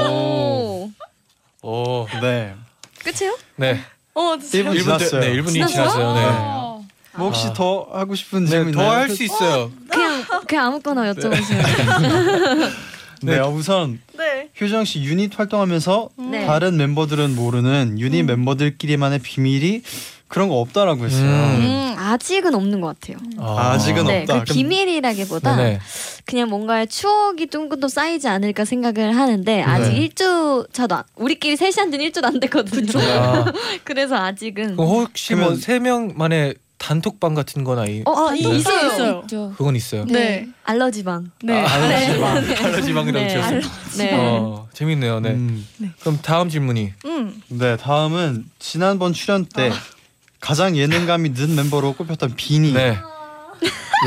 오. 0.09 0.89
오. 1.61 2.07
네. 2.21 2.55
끝이에요? 3.03 3.37
네. 3.57 3.81
어 4.13 4.37
진짜. 4.39 4.69
1분 4.69 4.77
1분 4.77 4.83
지났어요. 4.83 5.21
네, 5.21 5.33
1분이 5.33 5.51
지났어요? 5.53 5.67
지났어요. 5.67 6.13
네. 6.13 6.25
어. 6.25 6.85
뭐 7.17 7.27
혹시 7.27 7.47
아. 7.47 7.53
더 7.53 7.89
하고 7.91 8.15
싶은 8.15 8.45
네, 8.45 8.51
질문 8.51 8.71
더할 8.71 9.09
수 9.09 9.21
있어요. 9.21 9.71
그냥 9.89 10.23
그냥 10.47 10.67
아무거나 10.67 11.13
여쭤보세요. 11.13 12.71
네, 13.21 13.39
우선 13.39 13.99
네. 14.13 14.49
효정 14.61 14.85
씨 14.85 15.03
유닛 15.03 15.37
활동하면서 15.37 16.09
네. 16.31 16.45
다른 16.45 16.77
멤버들은 16.77 17.35
모르는 17.35 17.99
유닛 17.99 18.23
멤버들끼리만의 18.23 19.19
비밀이 19.19 19.81
그런 20.27 20.49
거 20.49 20.55
없다라고 20.59 21.05
했어요. 21.05 21.21
음. 21.23 21.61
음. 21.61 21.95
아직은 21.97 22.53
없는 22.53 22.81
것 22.81 22.99
같아요. 22.99 23.17
아. 23.39 23.71
아직은 23.73 24.05
네, 24.05 24.21
없다. 24.21 24.43
그 24.43 24.53
비밀이라기보다 24.53 25.55
네네. 25.55 25.79
그냥 26.25 26.49
뭔가의 26.49 26.87
추억이 26.87 27.47
조금 27.47 27.79
더 27.79 27.87
쌓이지 27.87 28.27
않을까 28.27 28.65
생각을 28.65 29.15
하는데 29.15 29.61
아직 29.63 29.91
네. 29.93 30.09
1주 30.09 30.71
차도 30.73 30.95
안, 30.95 31.03
우리끼리 31.15 31.55
셋이 31.57 31.73
한 31.77 31.91
지는 31.91 32.05
1주도 32.09 32.25
안 32.25 32.39
됐거든요. 32.39 32.91
아, 32.99 33.45
그래서 33.83 34.15
아직은 34.17 34.75
그럼 34.75 34.87
혹시 34.89 35.35
뭐 35.35 35.55
세 35.55 35.79
명만의 35.79 36.55
단톡방 36.77 37.33
같은 37.33 37.63
거나 37.63 37.85
이 37.85 38.03
어, 38.05 38.27
아, 38.29 38.35
이- 38.35 38.39
있어요. 38.39 38.57
있어요. 38.87 39.23
있어요. 39.25 39.53
그건 39.57 39.75
있어요. 39.75 40.05
네. 40.05 40.47
알러지방. 40.65 41.31
네. 41.43 41.63
아, 41.65 41.73
알러지방. 41.73 42.37
알러지방이라고 42.65 43.25
네, 43.25 43.29
지었어요. 43.29 43.61
네. 43.97 44.11
어, 44.13 44.67
재밌네요. 44.73 45.21
네. 45.21 45.29
음, 45.31 45.65
그럼 46.01 46.19
다음 46.21 46.49
질문이 46.49 46.91
음. 47.05 47.41
네, 47.47 47.77
다음은 47.77 48.45
지난번 48.59 49.13
출연 49.13 49.45
때 49.45 49.71
가장 50.45 50.77
예능감이 50.77 51.29
는 51.33 51.55
멤버로 51.55 51.93
꼽혔던 51.93 52.35
비니. 52.35 52.71
네. 52.73 52.99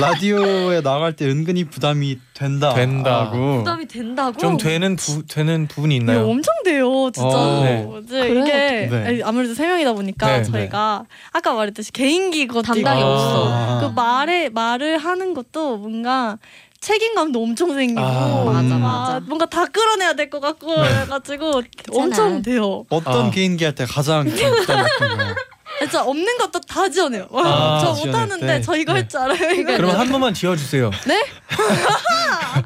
라디오에 0.01 0.83
나갈 0.83 1.14
때 1.16 1.27
은근히 1.27 1.64
부담이 1.64 2.20
된다. 2.33 2.72
된다. 2.74 3.31
고 3.31 3.59
부담이 3.59 3.88
된다고? 3.88 4.38
좀 4.38 4.57
되는 4.57 4.94
부, 4.94 5.27
되는 5.27 5.66
부분이 5.66 5.96
이게 5.96 6.05
있나요? 6.05 6.29
엄청 6.29 6.55
돼요, 6.64 7.11
진짜. 7.12 7.27
어, 7.37 7.62
네. 7.64 7.88
이제 8.05 8.29
그래요? 8.29 8.44
이게 8.44 8.88
네. 8.88 9.20
아무래도 9.24 9.55
세 9.55 9.66
명이다 9.66 9.94
보니까 9.94 10.27
네, 10.29 10.42
저희가 10.44 11.05
아까 11.33 11.55
말했듯이 11.55 11.90
개인기 11.90 12.46
것도 12.46 12.62
담당이 12.62 13.03
없어. 13.03 13.81
그 13.81 13.87
말에 14.01 14.48
말을 14.51 14.98
하는 14.98 15.35
것도 15.35 15.79
뭔가 15.79 16.38
책임감도 16.81 17.42
엄청 17.42 17.74
생기고 17.74 18.01
아, 18.01 18.44
맞아, 18.44 18.61
음. 18.77 18.81
맞아. 18.81 19.20
뭔가 19.27 19.46
다 19.46 19.64
끌어내야 19.66 20.12
될 20.12 20.31
것 20.31 20.38
같고 20.38 20.81
네. 20.81 21.01
해가지고 21.01 21.62
엄청 21.96 22.42
돼요. 22.42 22.85
어떤 22.90 23.27
아. 23.27 23.31
개인기 23.31 23.64
할 23.64 23.74
때 23.74 23.85
가장 23.85 24.22
좀 24.31 24.37
부담했던 24.55 25.16
거예요? 25.16 25.35
진짜 25.78 26.02
없는 26.02 26.38
것도 26.38 26.60
다 26.60 26.88
지어내요. 26.88 27.28
아, 27.32 27.78
저 27.82 27.94
지어낼 27.94 28.12
못하는데 28.12 28.46
때. 28.46 28.60
저 28.60 28.76
이거 28.76 28.92
네. 28.92 29.00
할 29.00 29.08
줄 29.08 29.20
알아요. 29.20 29.50
이거. 29.52 29.76
그럼 29.76 29.90
한 29.96 30.08
번만 30.10 30.34
지어주세요. 30.34 30.90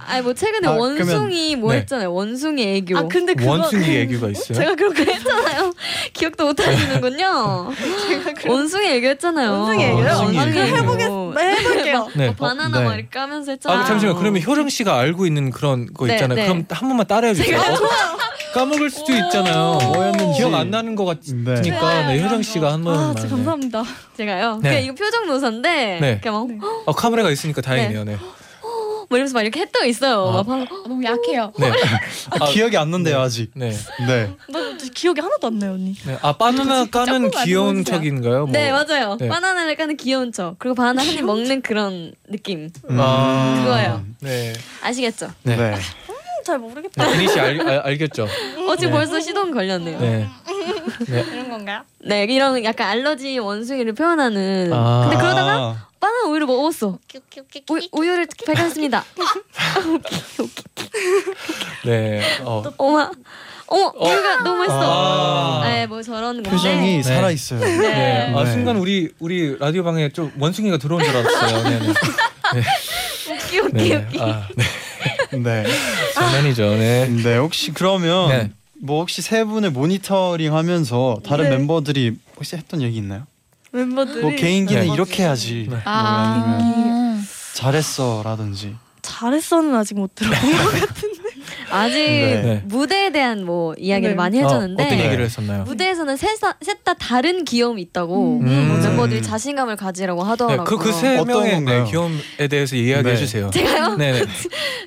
아니 0.06 0.22
뭐 0.22 0.32
최근에 0.34 0.68
아, 0.68 0.72
원숭이 0.72 1.56
뭐 1.56 1.72
네. 1.72 1.78
했잖아요. 1.78 2.12
원숭이 2.12 2.62
애교. 2.76 2.98
아 2.98 3.02
근데 3.08 3.34
그거 3.34 3.50
원숭이 3.52 3.84
애교가 3.98 4.28
있어요. 4.30 4.58
제가 4.58 4.74
그렇게 4.74 5.04
했잖아요. 5.04 5.72
기억도 6.12 6.46
못 6.46 6.60
하시는군요. 6.60 7.70
원숭이 8.48 8.86
애교 8.88 9.06
했잖아요. 9.08 9.50
원숭이 9.52 9.84
애교요? 9.84 10.04
원숭이 10.16 10.38
아, 10.38 10.44
그럼 10.46 10.66
애교. 10.66 10.76
해보겠 10.76 11.10
네, 11.34 11.56
해볼게요. 11.56 12.08
네. 12.14 12.26
뭐 12.26 12.48
바나나 12.48 12.78
네. 12.80 12.84
막 12.84 12.94
이렇게 12.94 13.08
까면서 13.10 13.52
했잖아요. 13.52 13.80
아 13.80 13.84
잠시만. 13.84 14.16
그러면 14.16 14.42
효정 14.42 14.68
씨가 14.68 14.98
알고 14.98 15.26
있는 15.26 15.50
그런 15.50 15.92
거 15.92 16.06
네, 16.06 16.14
있잖아요. 16.14 16.36
네. 16.36 16.42
그럼 16.46 16.64
한 16.70 16.88
번만 16.88 17.06
따라해 17.06 17.34
주세요. 17.34 17.58
어, 17.58 17.62
까먹을 18.54 18.90
수도 18.90 19.12
있잖아요. 19.12 19.78
뭐였는지. 19.94 20.38
기억 20.38 20.54
안 20.54 20.70
나는 20.70 20.94
것 20.94 21.04
같으니까 21.04 21.60
네. 21.60 22.16
네, 22.18 22.22
효정 22.24 22.42
씨가 22.42 22.72
한 22.72 22.84
번만. 22.84 23.10
아, 23.10 23.14
진짜 23.14 23.28
감사합니다. 23.34 23.84
제가요. 24.16 24.60
네. 24.62 24.68
그냥 24.70 24.84
이거 24.84 24.94
표정 24.94 25.26
노사인데 25.26 25.98
네. 26.00 26.20
그냥 26.22 26.58
막 26.58 26.68
어, 26.86 26.92
카메라가 26.92 27.30
있으니까 27.30 27.60
다행이네요. 27.62 28.04
네. 28.04 28.16
뭐 29.08 29.18
이러면서 29.18 29.34
막 29.34 29.42
이렇게 29.42 29.60
했던 29.60 29.82
거 29.82 29.86
있어요. 29.86 30.26
아. 30.26 30.32
막 30.42 30.46
바로 30.46 30.62
아, 30.62 30.88
너무 30.88 31.04
약해요. 31.04 31.52
네. 31.58 31.70
아, 32.30 32.46
기억이 32.46 32.78
안 32.78 32.90
난대요 32.90 33.20
아직. 33.20 33.50
네. 33.54 33.70
네. 34.06 34.30
나 34.48 34.60
기억이 34.94 35.20
하나도 35.20 35.48
안 35.48 35.58
나요, 35.58 35.72
언니. 35.72 35.94
네. 36.06 36.16
아 36.22 36.32
바나나 36.32 36.86
까는 36.86 37.30
귀여운 37.44 37.84
척인가요? 37.84 38.46
뭐. 38.46 38.52
네 38.52 38.70
맞아요. 38.72 39.18
네. 39.20 39.28
바나나를 39.28 39.76
까는 39.76 39.96
귀여운 39.98 40.32
척 40.32 40.54
그리고 40.58 40.74
바나나 40.74 41.02
한 41.02 41.12
입 41.14 41.24
먹는 41.26 41.60
그런 41.60 42.14
느낌 42.30 42.70
아. 42.88 43.60
그거예요. 43.64 44.02
네. 44.20 44.54
아시겠죠? 44.82 45.30
네. 45.42 45.74
네. 46.42 46.42
음, 46.42 46.44
잘 46.44 46.58
모르겠다. 46.58 47.06
네, 47.06 47.12
비니 47.12 47.28
씨 47.28 47.38
알, 47.40 47.60
알, 47.60 47.78
알겠죠? 47.86 48.24
어 48.24 48.76
지금 48.76 48.92
네. 48.92 48.98
벌써 48.98 49.20
시동 49.20 49.52
걸렸네요. 49.52 49.98
네. 50.00 50.28
네. 51.08 51.24
이런 51.32 51.48
건가요? 51.48 51.82
이런 52.00 52.64
약간 52.64 52.88
알러지 52.88 53.38
원숭이를 53.38 53.92
표현하는. 53.94 54.70
아. 54.72 55.02
근데 55.08 55.16
그러다가 55.16 55.52
아, 55.54 55.86
바나나 56.00 56.28
우유를 56.28 56.46
먹었어. 56.46 56.98
우, 57.70 57.78
우유를 57.92 58.26
발견했습니다. 58.46 59.04
네. 61.86 62.22
어. 62.42 62.62
어마 62.76 63.10
어머 63.68 63.92
이거 63.96 64.36
너무 64.42 64.56
멋있어. 64.58 64.80
아. 64.82 65.62
네, 65.64 65.86
뭐 65.86 66.02
저런 66.02 66.34
건데. 66.34 66.50
표정이 66.50 66.96
네. 66.96 67.02
살아 67.02 67.30
있어요. 67.30 67.60
네. 67.60 68.32
아 68.34 68.44
네. 68.44 68.52
순간 68.52 68.76
우리 68.76 69.10
우리 69.18 69.56
라디오 69.58 69.82
방에 69.84 70.10
좀 70.10 70.30
원숭이가 70.38 70.76
들어온 70.76 71.02
줄 71.02 71.16
알았어요. 71.16 71.62
네 71.62 71.78
네. 71.78 71.86
웃기 73.32 73.60
웃기 73.60 73.88
네. 73.88 73.94
웃기. 74.06 74.20
아, 74.20 74.46
네. 74.56 74.64
네. 75.32 75.64
장난이죠. 76.14 76.70
네. 76.76 77.08
네 77.08 77.36
혹시 77.36 77.72
그러면 77.72 78.28
네. 78.28 78.50
뭐 78.80 79.00
혹시 79.00 79.22
세 79.22 79.44
분을 79.44 79.70
모니터링하면서 79.70 81.20
다른 81.24 81.44
네. 81.50 81.56
멤버들이 81.56 82.16
혹시 82.36 82.56
했던 82.56 82.82
얘기 82.82 82.98
있나요? 82.98 83.26
멤버들이 83.72 84.20
뭐 84.20 84.30
개인기는 84.36 84.86
네. 84.86 84.92
이렇게 84.92 85.22
해야지. 85.22 85.66
네. 85.70 85.76
뭐 85.76 85.80
아니면 85.84 86.60
아, 86.60 87.22
잘했어라든지. 87.54 88.76
잘했어는 89.02 89.74
아직 89.74 89.94
못 89.94 90.14
들어본 90.14 90.40
것 90.52 90.86
같은데. 90.88 91.11
아직 91.72 91.96
네. 91.98 92.62
무대에 92.66 93.10
대한 93.10 93.44
뭐 93.46 93.74
이야기를 93.78 94.10
네. 94.10 94.14
많이 94.14 94.38
해줬는데 94.38 94.82
어, 94.82 94.86
어떤 94.86 94.98
네. 94.98 95.06
얘기를 95.06 95.24
했었나요? 95.24 95.64
무대에서는 95.64 96.16
셋다 96.16 96.94
다른 96.98 97.44
귀여움이 97.44 97.80
있다고 97.82 98.40
음. 98.40 98.68
뭐 98.68 98.76
멤버들이 98.76 99.22
자신감을 99.22 99.76
가지라고 99.76 100.22
네, 100.22 100.28
하더라고요. 100.28 100.64
그그 100.64 100.92
세 100.92 101.16
어떤 101.16 101.26
명의 101.28 101.60
네? 101.62 101.84
귀여움에 101.84 102.48
대해서 102.50 102.76
이야기해 102.76 103.14
네. 103.14 103.16
주세요. 103.16 103.50
제가요? 103.50 103.96
네네. 103.96 104.22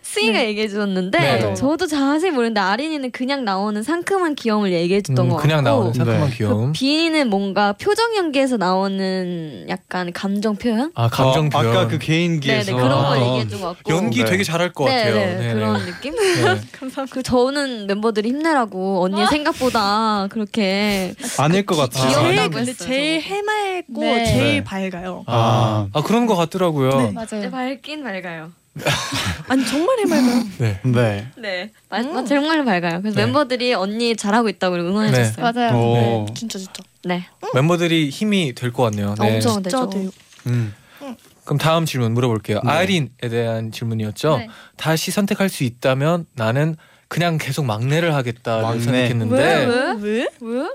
스이가 0.04 0.45
얘기해 0.45 0.67
주었는데 0.67 1.19
네. 1.19 1.54
저도 1.56 1.88
자세히 1.88 2.30
모르는데 2.32 2.62
아린이는 2.62 3.12
그냥 3.12 3.43
나오는 3.43 3.82
상큼한 3.82 4.36
귀여움을 4.36 4.71
얘기해 4.71 5.02
줬던 5.02 5.26
음, 5.26 5.30
것 5.32 5.38
그냥 5.38 5.63
같고 5.63 5.78
나오는 5.78 5.93
상큼한 5.93 6.30
네. 6.30 6.36
귀여움. 6.36 6.71
비니는 6.71 7.30
뭔가 7.30 7.74
표정 7.74 8.15
연기에서 8.15 8.58
나오는 8.58 9.65
약간 9.69 10.13
감정 10.13 10.56
표현? 10.56 10.91
아 10.93 11.10
감정 11.10 11.48
어, 11.48 11.50
표현. 11.50 11.76
아까 11.76 11.88
그 11.88 11.98
개인기에서 11.98 12.71
네네 12.71 12.84
그런 12.84 13.04
걸 13.04 13.17
아. 13.17 13.21
얘기해 13.28 13.48
준것 13.48 13.76
같고 13.78 13.91
연기 13.93 14.24
네. 14.24 14.30
되게 14.30 14.43
잘할 14.43 14.71
것 14.71 14.86
같아요. 14.86 15.15
네네 15.15 15.54
네네. 15.54 15.82
네. 16.79 17.05
그 17.09 17.23
저는 17.23 17.88
멤버들이 17.88 18.29
힘내라고 18.29 19.03
언니 19.03 19.25
생각보다 19.27 20.27
그렇게 20.29 21.13
아닐 21.38 21.65
것. 21.65 21.75
귀여워. 21.89 22.09
제일 22.11 22.33
귀엽다고 22.33 22.51
근데 22.53 22.71
했어요, 22.71 22.88
제일. 22.88 23.21
해맑고 23.21 24.01
네. 24.01 24.25
제일 24.25 24.43
네. 24.55 24.63
밝아요. 24.63 25.23
아, 25.27 25.88
아 25.93 26.01
그런 26.03 26.25
것 26.25 26.35
같더라고요. 26.35 26.89
네. 26.97 27.03
네, 27.07 27.11
맞아요. 27.11 27.51
밝긴 27.51 28.03
밝아요. 28.03 28.51
아니 29.47 29.65
정말 29.65 29.99
해맑아요. 29.99 30.43
네. 30.59 30.79
네. 30.83 31.27
네, 31.38 31.71
마, 31.89 32.01
마, 32.03 32.23
정말로 32.25 32.65
밝아요. 32.65 33.01
그래서 33.01 33.15
네. 33.17 33.25
멤버들이 33.25 33.73
언니 33.73 34.15
잘하고 34.15 34.49
있다고 34.49 34.75
응원해줬어요. 34.75 35.51
맞아요. 35.51 35.75
오. 35.77 36.25
진짜 36.35 36.59
진짜. 36.59 36.83
네, 37.05 37.25
멤버들이 37.53 38.09
힘이 38.09 38.53
될 38.53 38.73
것 38.73 38.83
같네요. 38.83 39.15
네. 39.19 39.35
엄청 39.35 39.53
진짜 39.53 39.61
되죠. 39.61 39.89
돼요. 39.89 40.09
음. 40.47 40.73
그럼 41.45 41.58
다음 41.58 41.86
질문 41.86 42.13
물어볼게요. 42.13 42.60
네. 42.63 42.69
아이린에 42.71 43.10
대한 43.29 43.71
질문이었죠. 43.71 44.38
네. 44.38 44.49
다시 44.77 45.12
선택할 45.12 45.47
수 45.49 45.63
있다면 45.63 46.25
나는 46.34 46.75
그냥 47.08 47.38
계속 47.38 47.65
막내를 47.65 48.13
하겠다를 48.15 48.62
막내. 48.63 48.79
선택했는데 48.81 49.36
왜? 49.65 49.95
왜? 50.01 50.27
왜? 50.41 50.69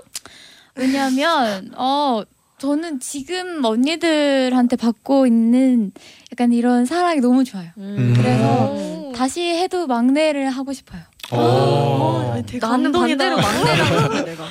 왜냐하면 0.75 1.71
어 1.75 2.23
저는 2.57 2.99
지금 2.99 3.63
언니들한테 3.65 4.75
받고 4.77 5.27
있는 5.27 5.91
약간 6.31 6.53
이런 6.53 6.85
사랑이 6.85 7.19
너무 7.19 7.43
좋아요. 7.43 7.69
음. 7.77 8.13
그래서 8.15 9.11
다시 9.15 9.41
해도 9.41 9.87
막내를 9.87 10.49
하고 10.49 10.71
싶어요. 10.71 11.01
오. 11.33 11.35
어, 11.37 12.43
되게 12.45 12.59
나는 12.59 12.91
감동이다. 12.91 13.35
반대로 13.35 13.41
막내라고 13.41 13.95
하고 14.15 14.25
내가. 14.25 14.43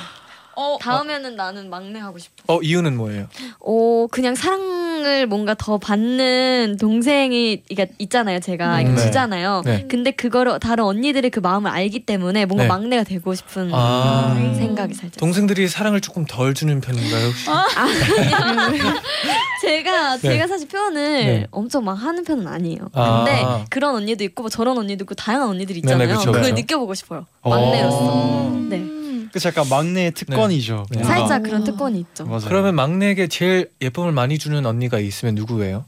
어, 0.53 0.77
다음에는 0.79 1.35
나는 1.35 1.69
막내 1.69 1.99
하고 1.99 2.19
싶어. 2.19 2.53
어 2.53 2.59
이유는 2.61 2.97
뭐예요? 2.97 3.27
어 3.59 4.07
그냥 4.11 4.35
사랑 4.35 4.61
을 5.05 5.25
뭔가 5.25 5.53
더 5.53 5.77
받는 5.77 6.77
동생이 6.79 7.63
이게 7.69 7.89
있잖아요. 7.97 8.39
제가 8.39 8.81
음. 8.81 8.95
네. 8.95 9.01
주잖아요. 9.01 9.61
네. 9.65 9.85
근데 9.89 10.11
그거를 10.11 10.59
다른 10.59 10.83
언니들의 10.83 11.29
그 11.31 11.39
마음을 11.39 11.71
알기 11.71 12.05
때문에 12.05 12.45
뭔가 12.45 12.63
네. 12.63 12.67
막내가 12.67 13.03
되고 13.03 13.33
싶은 13.33 13.71
아. 13.73 14.35
생각이 14.57 14.93
살짝. 14.93 15.19
동생들이 15.19 15.67
사랑을 15.67 16.01
조금 16.01 16.25
덜 16.25 16.53
주는 16.53 16.79
편인가요 16.81 17.27
혹시? 17.27 17.45
제가 19.61 20.17
네. 20.17 20.21
제가 20.21 20.47
사실 20.47 20.67
표현을 20.67 21.25
네. 21.25 21.47
엄청 21.51 21.85
막 21.85 21.93
하는 21.93 22.23
편은 22.23 22.47
아니에요. 22.47 22.89
아. 22.93 23.23
근데 23.25 23.65
그런 23.69 23.95
언니도 23.95 24.23
있고 24.23 24.43
뭐 24.43 24.49
저런 24.49 24.77
언니도 24.77 25.03
있고 25.03 25.15
다양한 25.15 25.49
언니들이 25.49 25.79
있잖아요. 25.79 26.07
네네, 26.07 26.13
그쵸, 26.17 26.31
그걸 26.31 26.41
그쵸. 26.43 26.55
느껴보고 26.55 26.93
싶어요. 26.93 27.25
막내로서. 27.43 28.47
음. 28.49 28.67
네. 28.69 29.00
그 29.31 29.39
약간 29.45 29.67
막내의 29.69 30.11
특권이죠. 30.11 30.85
네. 30.91 31.03
살짝 31.03 31.43
그런 31.43 31.63
특권이 31.63 31.99
있죠. 32.01 32.25
맞아요. 32.25 32.41
그러면 32.47 32.75
막내에게 32.75 33.27
제일 33.27 33.69
예쁨을 33.81 34.11
많이 34.11 34.37
주는 34.37 34.65
언니가 34.65 34.99
있으면 34.99 35.35
누구예요? 35.35 35.85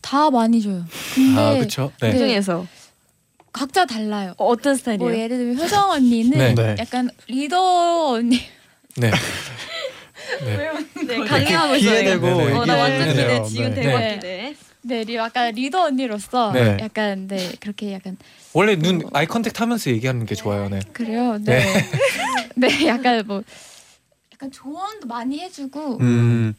다 0.00 0.30
많이 0.30 0.60
줘요. 0.60 0.84
근데 1.14 1.40
아 1.40 1.54
그렇죠. 1.54 1.92
그 1.98 2.06
네. 2.06 2.18
중에서 2.18 2.66
각자 3.52 3.86
달라요. 3.86 4.34
어, 4.36 4.46
어떤 4.46 4.76
스타일이에요? 4.76 5.10
뭐 5.10 5.18
예를 5.18 5.36
들면 5.38 5.58
효정 5.58 5.90
언니는 5.90 6.38
네. 6.38 6.54
네. 6.54 6.76
약간 6.78 7.08
리더 7.28 8.12
언니 8.12 8.40
네. 8.96 9.10
네, 11.06 11.18
강요하고 11.24 11.74
기회 11.74 12.00
있어요. 12.02 12.04
되고 12.04 12.26
네네. 12.26 12.52
어, 12.58 12.64
나 12.64 12.76
완전 12.76 13.08
기대. 13.08 13.42
지금 13.44 13.74
네. 13.74 13.82
대박 13.82 13.98
네. 13.98 14.14
기대. 14.14 14.54
네, 14.82 15.04
리 15.04 15.14
약간 15.14 15.54
리더 15.54 15.84
언니로서 15.84 16.52
네. 16.52 16.76
약간 16.80 17.26
네 17.28 17.52
그렇게 17.60 17.92
약간 17.94 18.16
원래 18.54 18.76
눈 18.76 19.02
아이 19.12 19.26
컨택 19.26 19.60
하면서 19.60 19.90
얘기하는 19.90 20.26
게 20.26 20.34
좋아요. 20.34 20.68
네. 20.68 20.80
그래요. 20.92 21.38
네. 21.40 21.64
네, 22.54 22.68
약간 22.86 23.24
뭐 23.26 23.42
약간 24.32 24.50
조언도 24.50 25.06
많이 25.08 25.40
해주고 25.40 25.98
음. 26.00 26.54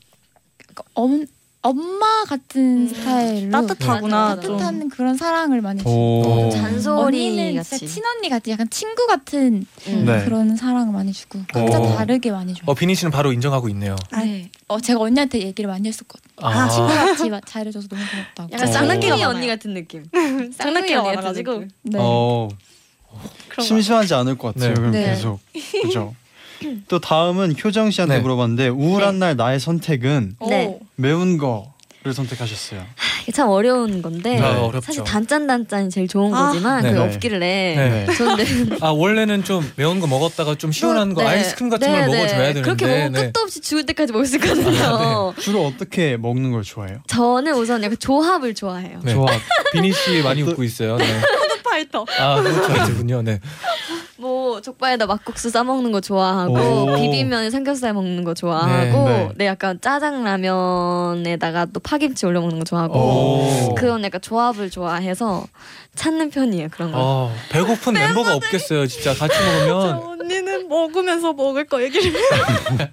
엄, 0.94 1.26
엄마 1.62 2.26
같은 2.26 2.90
스타일로 2.90 3.50
따뜻하구나, 3.52 4.36
네. 4.36 4.42
좀. 4.42 4.58
따뜻한 4.58 4.90
그런 4.90 5.16
사랑을 5.16 5.62
많이 5.62 5.80
주고 5.80 6.48
오. 6.48 6.50
잔소리 6.52 7.30
언니는 7.30 7.56
같이. 7.56 7.88
친언니 7.88 8.28
같은 8.30 8.52
약간 8.52 8.70
친구 8.70 9.08
같은 9.08 9.66
음. 9.88 10.06
네. 10.06 10.26
그런 10.26 10.58
사랑을 10.58 10.92
많이 10.92 11.14
주고 11.14 11.40
각자 11.52 11.80
오. 11.80 11.96
다르게 11.96 12.30
많이 12.32 12.54
줘요. 12.54 12.64
어 12.66 12.74
비니 12.74 12.94
씨는 12.94 13.10
바로 13.12 13.32
인정하고 13.32 13.70
있네요. 13.70 13.96
네. 14.12 14.52
어 14.68 14.80
제가 14.80 15.00
언니한테 15.00 15.40
얘기를 15.42 15.70
많이 15.70 15.88
했었거든요. 15.88 16.34
아, 16.38 16.68
친구같이 16.68 17.30
마- 17.30 17.40
잘해줘서 17.42 17.88
너무 17.88 18.02
고맙다고. 18.10 18.50
약간 18.54 18.68
오. 18.68 18.72
쌍둥이 18.72 19.10
많아요. 19.12 19.28
언니 19.30 19.48
같은 19.48 19.74
느낌. 19.76 20.06
장난기가 20.58 21.02
언니 21.04 21.16
많아가지고. 21.18 21.52
느낌. 21.54 21.70
네. 21.84 21.98
어. 22.02 22.50
심심하지 23.62 24.14
않을 24.16 24.38
것 24.38 24.54
같아요. 24.54 24.70
네. 24.70 24.76
그럼 24.76 24.92
네. 24.92 25.06
계속 25.06 25.40
그죠. 25.84 26.16
또 26.88 27.00
다음은 27.00 27.56
효정 27.64 27.92
씨한테 27.92 28.16
네. 28.16 28.22
물어봤는데 28.22 28.70
우울한 28.70 29.20
날 29.20 29.36
나의 29.36 29.60
선택은 29.60 30.38
오. 30.40 30.50
네. 30.50 30.80
매운 30.96 31.38
거를 31.38 32.14
선택하셨어요. 32.14 32.84
참 33.34 33.50
어려운 33.50 34.02
건데 34.02 34.40
네, 34.40 34.42
어렵죠. 34.42 34.82
사실 34.82 35.04
단짠 35.04 35.48
단짠이 35.48 35.90
제일 35.90 36.08
좋은 36.08 36.34
아. 36.34 36.48
거지만 36.48 36.84
네. 36.84 36.90
그게 36.92 37.02
네. 37.02 37.14
없길래 37.14 37.38
네. 38.08 38.14
저는 38.18 38.70
네. 38.70 38.78
아 38.82 38.90
원래는 38.90 39.44
좀 39.44 39.70
매운 39.76 40.00
거 40.00 40.08
먹었다가 40.08 40.56
좀 40.56 40.72
시원한 40.72 41.14
거 41.14 41.24
네. 41.24 41.30
아이스크림 41.30 41.70
같은 41.70 41.92
네, 41.92 42.00
걸 42.00 42.08
네. 42.10 42.16
먹어줘야 42.18 42.40
되는데 42.40 42.62
그렇게 42.62 42.86
먹으면 42.86 43.12
네. 43.14 43.26
끝도 43.26 43.42
없이 43.42 43.62
죽을 43.62 43.86
때까지 43.86 44.12
먹을 44.14 44.26
수 44.26 44.36
있거든요. 44.38 44.80
아, 44.84 45.34
주로 45.40 45.66
어떻게 45.66 46.18
먹는 46.18 46.52
걸 46.52 46.64
좋아해요? 46.64 47.00
저는 47.08 47.54
우선 47.56 47.84
약간 47.84 47.98
조합을 47.98 48.54
좋아해요. 48.56 49.00
네. 49.04 49.14
좋아. 49.14 49.26
비니 49.74 49.92
씨 49.92 50.22
많이 50.22 50.42
웃고 50.44 50.64
있어요. 50.64 50.98
네. 51.66 51.70
파이터. 51.70 52.06
아 52.20 52.42
그렇군요. 52.42 53.22
네. 53.22 53.40
뭐 54.18 54.62
족발에다 54.62 55.06
막국수 55.08 55.50
싸 55.50 55.64
먹는 55.64 55.92
거 55.92 56.00
좋아하고 56.00 56.54
오. 56.54 56.96
비빔면에 56.96 57.50
삼겹살 57.50 57.94
먹는 57.94 58.24
거 58.24 58.34
좋아하고 58.34 59.10
네, 59.10 59.18
네, 59.28 59.32
네. 59.36 59.46
약간 59.48 59.80
짜장라면에다가 59.82 61.66
또 61.66 61.80
파김치 61.82 62.26
올려 62.26 62.40
먹는 62.42 62.60
거 62.60 62.66
좋아하고 62.66 62.98
오. 62.98 63.76
그런 63.76 64.04
약간 64.04 64.22
조합을 64.22 64.70
좋아해서 64.70 65.46
찾는 65.96 66.30
편이에요 66.30 66.70
그런 66.72 66.92
거. 66.92 66.98
어, 67.02 67.34
배고픈 67.50 67.94
멤버가 67.94 68.36
없겠어요. 68.36 68.88
진짜 68.88 69.14
같이 69.14 69.36
먹으면 69.38 70.04
언니는 70.22 70.68
먹으면서 70.68 71.34
먹을 71.34 71.66
거 71.66 71.82
얘기를 71.84 72.12
해. 72.14 72.92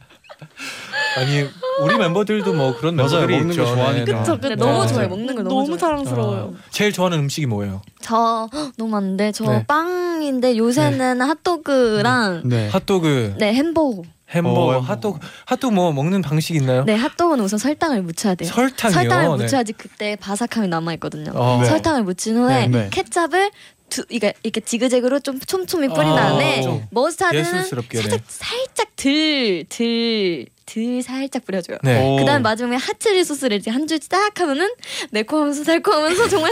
아니 1.17 1.49
우리 1.81 1.97
멤버들도 1.99 2.53
뭐 2.55 2.77
그런 2.77 2.97
맞아요. 2.97 3.27
멤버들이 3.27 3.39
먹는 3.39 3.57
거 3.57 3.63
있죠. 3.63 3.75
좋아하니까. 3.75 4.05
네, 4.05 4.13
네. 4.13 4.19
그쵸, 4.19 4.33
근데 4.33 4.49
그쵸. 4.55 4.65
너무 4.65 4.87
네. 4.87 4.93
좋아요 4.93 5.09
먹는 5.09 5.27
걸 5.35 5.45
너무, 5.45 5.49
너무 5.49 5.67
좋아해요. 5.67 5.79
사랑스러워요. 5.79 6.55
아, 6.57 6.63
제일 6.71 6.93
좋아하는 6.93 7.19
음식이 7.21 7.47
뭐예요? 7.47 7.83
저 8.01 8.49
헉, 8.53 8.73
너무 8.77 8.91
많은데 8.91 9.33
저 9.33 9.45
네. 9.45 9.65
빵인데 9.67 10.57
요새는 10.57 11.21
핫도그랑 11.21 12.43
네. 12.45 12.69
핫도그, 12.69 13.35
네 13.39 13.53
햄버거. 13.55 14.03
햄버거, 14.31 14.79
어, 14.79 14.81
핫도그, 14.81 15.19
핫도그 15.45 15.75
뭐 15.75 15.93
먹는 15.93 16.23
방식 16.23 16.57
있나요? 16.57 16.85
네 16.85 16.95
핫도그는 16.95 17.45
우선 17.45 17.59
설탕을 17.59 18.01
묻혀야 18.03 18.35
돼요. 18.35 18.49
설탕이요. 18.51 18.95
설탕을 18.95 19.37
네. 19.39 19.45
묻혀야지 19.45 19.75
그때 19.75 20.17
바삭함이 20.17 20.69
남아 20.69 20.95
있거든요. 20.95 21.33
어. 21.35 21.59
네. 21.61 21.67
설탕을 21.69 22.03
묻힌 22.05 22.39
후에 22.39 22.67
네, 22.69 22.69
네. 22.69 22.89
케찹을 22.91 23.51
두, 23.93 24.05
이게 24.09 24.33
이렇게 24.43 24.63
지그재그로 24.63 25.21
좀 25.21 25.39
촘촘히 25.39 25.87
뿌린 25.89 26.13
아, 26.13 26.17
다음에 26.17 26.63
좀 26.63 26.87
머스타드는 26.91 27.41
예술스럽게, 27.45 27.99
살짝 28.01 28.19
네. 28.21 28.25
살짝 28.27 28.89
들 28.97 29.65
들 29.69 30.47
들 30.65 31.03
살짝 31.03 31.45
뿌려줘요. 31.45 31.77
네. 31.83 32.01
오. 32.03 32.17
그다음 32.17 32.41
마지막에 32.43 32.77
핫칠리 32.77 33.25
소스를 33.25 33.59
이제 33.59 33.71
한 33.71 33.87
줄 33.87 33.99
딱 34.09 34.41
하면은 34.41 34.71
매콤하면서 35.11 35.65
달콤하면서 35.65 36.29
정말 36.31 36.51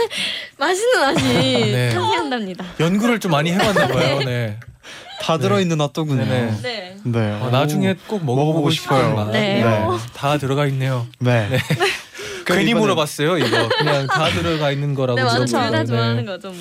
맛있는 0.59 0.99
맛이 0.99 1.23
네. 1.23 1.91
상쾌한답니다. 1.91 2.65
연구를 2.79 3.19
좀 3.19 3.31
많이 3.31 3.51
해봤나 3.51 3.87
봐요. 3.87 4.19
네. 4.25 4.59
다 5.21 5.37
들어있는 5.39 5.79
핫도그네요. 5.81 6.25
네네. 6.25 6.61
네. 6.61 6.97
네. 7.03 7.19
어, 7.41 7.49
나중에 7.51 7.95
꼭 8.07 8.23
먹어보고, 8.23 8.35
먹어보고 8.35 8.69
싶어요. 8.71 9.29
네. 9.31 9.63
다 10.13 10.37
들어가 10.37 10.67
있네요. 10.67 11.07
네. 11.19 11.47
괜히 12.45 12.73
물어봤어요. 12.75 13.37
이거 13.37 13.69
그냥 13.77 14.07
다 14.07 14.29
들어가 14.29 14.71
있는 14.71 14.93
거라고. 14.93 15.15
네, 15.19 15.23
맞아. 15.23 15.45
둘다 15.45 15.69
네. 15.69 15.85
좋아하는 15.85 16.25
거죠, 16.25 16.49
뭐. 16.51 16.57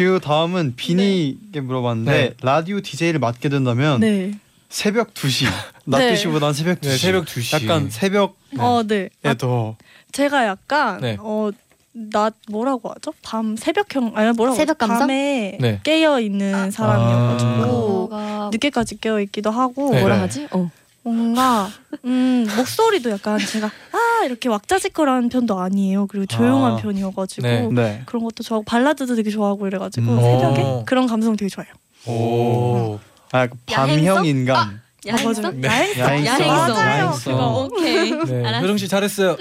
그리고 0.00 0.18
다음은 0.18 0.76
비니에게 0.76 1.60
물어봤는데 1.60 2.10
네. 2.10 2.34
라디오 2.40 2.80
DJ를 2.80 3.20
맡게 3.20 3.50
된다면 3.50 4.00
네. 4.00 4.32
새벽 4.70 5.12
2시 5.12 5.44
낮 5.84 5.98
네. 6.00 6.14
2시보다는 6.14 6.54
새벽 6.54 6.80
2시 6.80 6.88
네, 6.88 6.96
새벽 6.96 7.26
2시. 7.26 7.62
약간 7.62 7.90
새벽에 7.90 8.32
어, 8.56 8.82
네. 8.82 9.10
아, 9.24 9.34
더 9.34 9.76
제가 10.12 10.46
약간 10.46 11.02
네. 11.02 11.18
어. 11.20 11.50
나 11.92 12.30
뭐라고 12.48 12.88
하죠? 12.90 13.12
밤 13.20 13.56
새벽형 13.56 14.12
아니 14.14 14.32
뭐라고 14.32 14.56
새벽 14.56 14.80
하죠? 14.80 14.88
감성? 14.88 15.08
밤에 15.08 15.58
네. 15.60 15.80
깨어 15.82 16.20
있는 16.20 16.70
사람이어가지고 16.70 17.50
뭐가 17.50 18.50
늦게까지 18.52 19.00
깨어 19.00 19.20
있기도 19.22 19.50
하고 19.50 19.90
네. 19.90 20.00
뭐라 20.00 20.20
하지? 20.20 20.46
어. 20.52 20.70
뭔가 21.12 21.70
음 22.04 22.46
목소리도 22.56 23.10
약간 23.10 23.38
제가 23.38 23.66
아 23.66 24.24
이렇게 24.24 24.48
왁자지껄한 24.48 25.28
편도 25.28 25.58
아니에요. 25.58 26.06
그리고 26.06 26.26
조용한 26.26 26.72
아. 26.72 26.76
편이어가지고 26.76 27.46
네. 27.46 27.68
네. 27.68 28.02
그런 28.06 28.24
것도 28.24 28.42
좋아하고 28.42 28.64
발라드도 28.64 29.16
되게 29.16 29.30
좋아하고 29.30 29.66
이래가지고 29.66 30.12
음. 30.12 30.20
새벽에 30.20 30.62
오. 30.62 30.84
그런 30.86 31.06
감성 31.06 31.36
되게 31.36 31.48
좋아해요. 31.48 31.72
오. 32.06 32.98
아, 33.32 33.42
약간 33.42 33.58
밤형 33.66 33.98
야행성? 33.98 34.26
인간. 34.26 34.80
야행성? 35.06 35.60
네. 35.60 35.68
야행성. 35.68 36.04
야행성. 36.04 36.26
야행성. 36.26 36.48
맞아요. 36.48 36.78
야행성. 36.78 37.32
그거. 37.32 37.64
오케이. 37.64 38.10
네. 38.10 38.46
알았어. 38.46 38.62
효정 38.62 38.76
씨 38.78 38.88
잘했어요. 38.88 39.36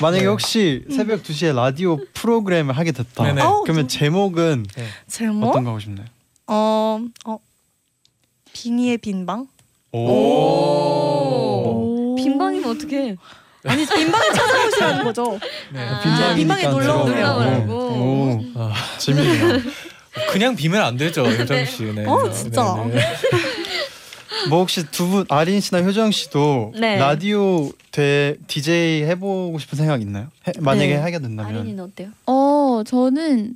만약에 0.00 0.22
네. 0.22 0.28
혹시 0.28 0.84
새벽 0.90 1.22
2시에 1.22 1.54
라디오 1.54 1.98
프로그램을 2.14 2.76
하게 2.76 2.92
됐다. 2.92 3.24
네네. 3.24 3.42
어우, 3.42 3.62
그러면 3.64 3.88
제목은 3.88 4.66
제목 5.08 5.48
어떤 5.48 5.64
거 5.64 5.70
하고 5.70 5.80
싶나요? 5.80 6.06
어, 6.46 7.00
어 7.26 7.38
비니의 8.52 8.98
빈방. 8.98 9.48
오. 10.82 12.14
빈방이면 12.16 12.70
어떡해? 12.70 13.16
아니 13.64 13.86
빈방에 13.86 14.28
찾아오시라는 14.32 15.04
거죠. 15.04 15.38
네. 15.72 15.80
아, 15.80 16.34
빈방에 16.34 16.66
놀러. 16.66 17.04
오라고. 17.04 17.72
오, 17.74 18.40
아, 18.56 18.72
재밌네요. 18.98 19.60
그냥 20.30 20.56
비면 20.56 20.82
안 20.82 20.96
되죠, 20.96 21.24
효정 21.24 21.64
씨. 21.64 21.84
네. 21.84 22.04
어, 22.06 22.28
진짜. 22.32 22.74
네, 22.88 22.94
네. 22.96 23.02
뭐 24.48 24.58
혹시 24.60 24.84
두 24.90 25.06
분 25.08 25.24
아린 25.28 25.60
씨나 25.60 25.82
효정 25.82 26.10
씨도 26.10 26.72
네. 26.80 26.96
라디오 26.96 27.70
대 27.92 28.34
DJ 28.48 29.04
해보고 29.04 29.58
싶은 29.60 29.78
생각 29.78 30.00
있나요? 30.02 30.26
해- 30.48 30.52
만약에 30.58 30.94
네. 30.94 31.00
하게 31.00 31.18
된다면. 31.20 31.54
아린이는 31.60 31.84
어때요? 31.84 32.08
어 32.26 32.82
저는 32.84 33.54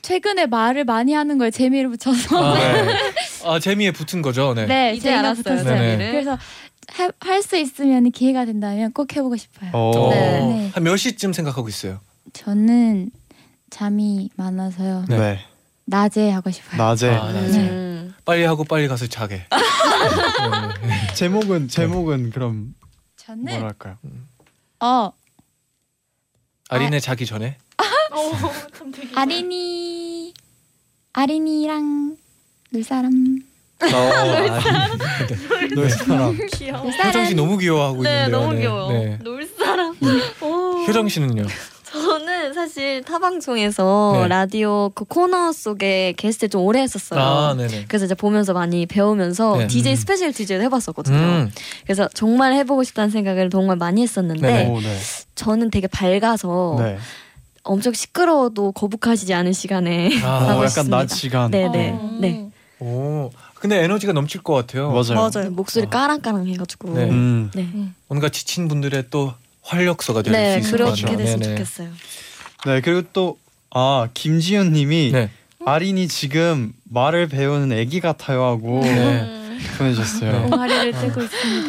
최근에 0.00 0.46
말을 0.46 0.84
많이 0.84 1.12
하는 1.12 1.36
거에 1.36 1.50
재미를 1.50 1.90
붙여서 1.90 2.36
아, 2.42 2.54
네. 2.58 2.86
아, 3.46 3.58
재미에 3.58 3.90
붙은 3.92 4.22
거죠. 4.22 4.54
네. 4.54 4.66
네, 4.66 4.92
이제 4.94 5.08
재미가 5.10 5.18
알았어요. 5.20 5.42
붙었어요. 5.44 5.80
네네. 5.80 6.10
그래서 6.12 6.38
할 7.20 7.42
수 7.42 7.56
있으면 7.56 8.10
기회가 8.10 8.44
된다면 8.44 8.92
꼭 8.92 9.14
해보고 9.14 9.36
싶어요. 9.36 9.70
어. 9.72 10.10
네. 10.10 10.40
네. 10.40 10.70
한 10.74 10.82
몇 10.84 10.96
시쯤 10.96 11.32
생각하고 11.32 11.68
있어요? 11.68 12.00
저는 12.32 13.10
잠이 13.70 14.30
많아서요. 14.36 15.04
네. 15.08 15.18
네. 15.18 15.40
낮에 15.86 16.30
하고 16.30 16.50
싶어요. 16.50 16.76
낮에 16.82 17.10
아, 17.10 17.32
낮에. 17.32 17.58
음. 17.60 18.14
빨리 18.24 18.42
하고 18.44 18.64
빨리 18.64 18.88
가서 18.88 19.06
자게. 19.06 19.36
네, 19.36 19.46
네. 20.88 21.14
제목은 21.14 21.68
제목은 21.68 22.30
그럼 22.30 22.74
저는 23.16 23.44
뭐랄까요? 23.58 23.96
어 24.80 25.12
아린의 26.68 27.00
자기 27.00 27.24
전에. 27.26 27.56
아린이 29.14 30.32
아린이랑 31.12 32.16
놀 32.70 32.82
사람 32.82 33.38
어, 33.82 33.86
너의 35.74 35.90
사람. 35.90 36.36
귀여워. 36.54 36.82
놀 36.82 36.92
사람 36.92 37.08
효정 37.08 37.24
씨 37.26 37.34
너무 37.34 37.58
귀여워하고 37.58 38.02
네, 38.02 38.24
있는데요. 38.24 38.40
너무 38.40 38.52
네. 38.54 38.60
귀여워. 38.60 38.92
네. 38.92 39.18
놀 39.22 39.46
사람. 39.46 39.94
오. 40.40 40.84
효정 40.86 41.08
씨는요? 41.08 41.44
저는 41.92 42.52
사실 42.54 43.02
타 43.04 43.18
방송에서 43.18 44.18
네. 44.22 44.28
라디오 44.28 44.90
그 44.94 45.04
코너 45.04 45.52
속에 45.52 46.14
게스트 46.16 46.48
좀 46.48 46.62
오래 46.62 46.80
했었어요. 46.80 47.20
아, 47.20 47.54
네네. 47.54 47.84
그래서 47.88 48.06
이제 48.06 48.14
보면서 48.14 48.52
많이 48.52 48.86
배우면서 48.86 49.56
네. 49.58 49.66
DJ 49.66 49.92
음. 49.92 49.96
스페셜 49.96 50.32
DJ도 50.32 50.62
해봤었거든요. 50.64 51.16
음. 51.16 51.52
그래서 51.84 52.08
정말 52.14 52.52
해보고 52.54 52.82
싶다는 52.82 53.10
생각을 53.10 53.50
정말 53.50 53.76
많이 53.76 54.02
했었는데. 54.02 54.66
오, 54.68 54.80
네. 54.80 54.96
저는 55.34 55.70
되게 55.70 55.86
밝아서 55.86 56.76
네. 56.78 56.98
엄청 57.62 57.92
시끄러워도 57.92 58.72
거북하시지 58.72 59.32
않은 59.34 59.52
시간에 59.52 60.10
아, 60.22 60.26
어, 60.28 60.30
하고 60.40 60.50
약간 60.52 60.68
싶습니다. 60.68 60.96
낮 60.98 61.10
시간. 61.10 61.50
네네 61.50 61.90
어. 61.90 62.18
네. 62.20 62.45
오. 62.80 63.30
근데 63.54 63.82
에너지가 63.82 64.12
넘칠 64.12 64.42
것 64.42 64.52
같아요. 64.54 64.90
맞아요. 64.90 65.30
맞아요. 65.32 65.50
목소리 65.50 65.86
어. 65.86 65.90
까랑까랑 65.90 66.46
해가지고 66.46 66.94
네. 66.94 67.08
음. 67.08 67.50
네. 67.54 67.68
뭔가 68.08 68.28
지친 68.28 68.68
분들의 68.68 69.04
또 69.10 69.32
활력소가 69.62 70.22
될 70.22 70.32
수 70.34 70.38
네, 70.40 70.58
있을 70.58 70.70
것 70.78 70.84
그렇게 70.84 71.02
같아요. 71.02 71.16
됐으면 71.18 71.40
네네. 71.40 71.54
좋겠어요. 71.56 71.88
네 72.66 72.80
그리고 72.80 73.02
또 73.12 73.36
아 73.78 74.08
김지윤 74.14 74.72
님이 74.72 75.10
네. 75.12 75.28
아린이 75.66 76.08
지금 76.08 76.72
말을 76.84 77.28
배우는 77.28 77.72
애기 77.76 78.00
같아요 78.00 78.44
하고 78.44 78.80
네. 78.82 79.58
보내주셨어요. 79.76 80.32
네. 80.44 80.50
동아리를 80.50 80.92
뜨고 80.92 81.22
있습니다. 81.22 81.68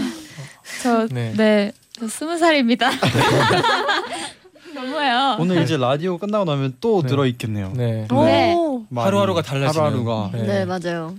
저 0.83 1.07
네. 1.11 1.33
네, 1.35 1.71
저 1.99 2.07
스무 2.07 2.37
살입니다. 2.37 2.89
너무해요. 4.81 5.37
오늘 5.39 5.63
이제 5.63 5.77
라디오 5.77 6.17
끝나고 6.17 6.45
나면 6.45 6.75
또 6.79 7.01
네. 7.01 7.07
들어 7.09 7.25
있겠네요. 7.25 7.73
네. 7.75 8.07
오. 8.11 8.25
네. 8.25 8.55
많이. 8.89 9.05
하루하루가 9.05 9.41
달라지는. 9.41 9.85
하루하루가. 9.85 10.29
네. 10.33 10.43
네, 10.43 10.65
맞아요. 10.65 11.15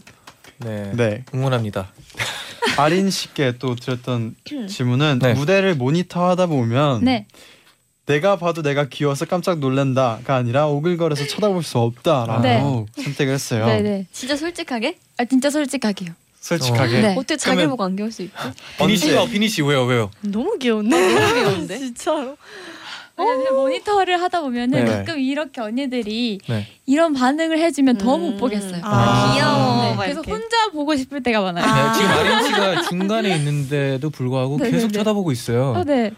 네. 0.58 0.92
네. 0.94 1.24
응원합니다. 1.34 1.88
아린 2.76 3.10
씨께 3.10 3.54
또 3.58 3.74
드렸던 3.74 4.36
질문은 4.68 5.18
네. 5.20 5.34
무대를 5.34 5.74
모니터하다 5.74 6.46
보면 6.46 7.04
네. 7.04 7.26
내가 8.06 8.36
봐도 8.36 8.62
내가 8.62 8.88
귀여워서 8.88 9.26
깜짝 9.26 9.58
놀란다가 9.58 10.36
아니라 10.36 10.66
오글거려서 10.68 11.26
쳐다볼 11.26 11.62
수 11.62 11.78
없다라고 11.78 12.42
네. 12.42 13.02
선택을 13.04 13.34
했어요. 13.34 13.66
네, 13.66 13.82
네. 13.82 14.06
진짜 14.12 14.34
솔직하게? 14.36 14.96
아 15.18 15.24
진짜 15.26 15.50
솔직하게요. 15.50 16.12
솔직하게. 16.40 17.00
네. 17.00 17.14
어떻게 17.18 17.36
그러면- 17.36 17.68
보고 17.70 17.84
안 17.84 17.96
귀여울 17.96 18.10
수 18.12 18.22
있지? 18.22 18.32
비니? 18.78 18.96
씨가 18.96 19.26
비니 19.26 19.48
씨 19.48 19.60
왜요 19.62 19.84
왜요? 19.84 20.10
너무 20.22 20.56
귀여운데? 20.58 20.96
너무 20.96 21.34
귀여운데? 21.34 21.78
진짜로. 21.78 22.36
왜냐면 23.18 23.54
모니터를 23.54 24.20
하다 24.20 24.40
보면은 24.42 24.84
네. 24.84 24.90
가끔 24.90 25.18
이렇게 25.18 25.60
언니들이 25.60 26.38
네. 26.48 26.66
이런 26.86 27.12
반응을 27.12 27.58
해주면 27.58 27.98
더 27.98 28.16
음. 28.16 28.20
못 28.22 28.36
보겠어요. 28.38 28.80
아, 28.84 29.32
귀여워. 29.34 29.82
네, 29.82 29.94
막 29.94 30.02
그래서 30.02 30.20
이렇게. 30.20 30.30
혼자 30.30 30.70
보고 30.72 30.94
싶을 30.96 31.22
때가 31.22 31.40
많아요. 31.40 31.64
네, 31.64 31.92
지금 31.98 32.10
아린 32.10 32.44
씨가 32.44 32.82
중간에 32.88 33.36
있는데도 33.36 34.10
불구하고 34.10 34.58
네, 34.58 34.70
계속 34.70 34.86
네, 34.88 34.92
네. 34.92 34.98
쳐다보고 34.98 35.32
있어요. 35.32 35.72
어, 35.76 35.84
네. 35.84 36.10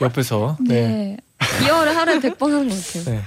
옆에서. 0.00 0.56
네. 0.60 0.88
네. 0.88 1.16
귀여워를 1.60 1.94
하루에 1.96 2.18
100번 2.20 2.50
하는 2.52 2.68
것 2.68 2.76
같아요. 2.76 3.16
네. 3.16 3.22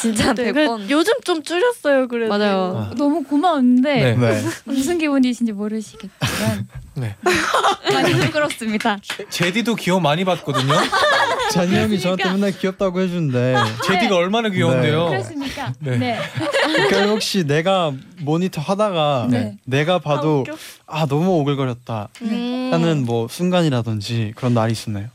진짜 0.00 0.32
네, 0.34 0.52
100번. 0.52 0.86
그 0.86 0.90
요즘 0.90 1.12
좀 1.24 1.42
줄였어요. 1.42 2.08
그래도. 2.08 2.36
맞아요. 2.36 2.88
아. 2.90 2.94
너무 2.96 3.22
고마운데 3.22 4.14
네. 4.16 4.16
네. 4.16 4.42
무슨 4.64 4.98
기분이신지 4.98 5.52
모르시겠지만 5.52 6.68
네. 6.94 7.16
많이 7.92 8.12
부끄럽습니다. 8.14 8.98
제디도 9.30 9.74
귀여움 9.76 10.02
많이 10.02 10.24
받거든요. 10.24 10.72
잔이 11.52 11.76
형이 11.76 12.00
저한테 12.00 12.30
맨날 12.30 12.52
귀엽다고 12.52 13.00
해주는데 13.00 13.54
제디가 13.84 14.16
얼마나 14.16 14.48
귀여운데요. 14.48 15.08
그렇습니까? 15.08 15.72
네. 15.80 15.96
네. 15.98 16.18
그러니까 16.66 17.02
혹시 17.12 17.44
내가 17.46 17.92
모니터 18.20 18.60
하다가 18.60 19.28
네. 19.30 19.58
내가 19.64 19.98
봐도 19.98 20.40
웃겨. 20.40 20.56
아 20.86 21.06
너무 21.06 21.30
오글거렸다 21.40 22.08
음. 22.22 22.70
하는 22.72 23.04
뭐 23.04 23.28
순간이라든지 23.28 24.32
그런 24.36 24.54
날이 24.54 24.72
있었나요? 24.72 25.08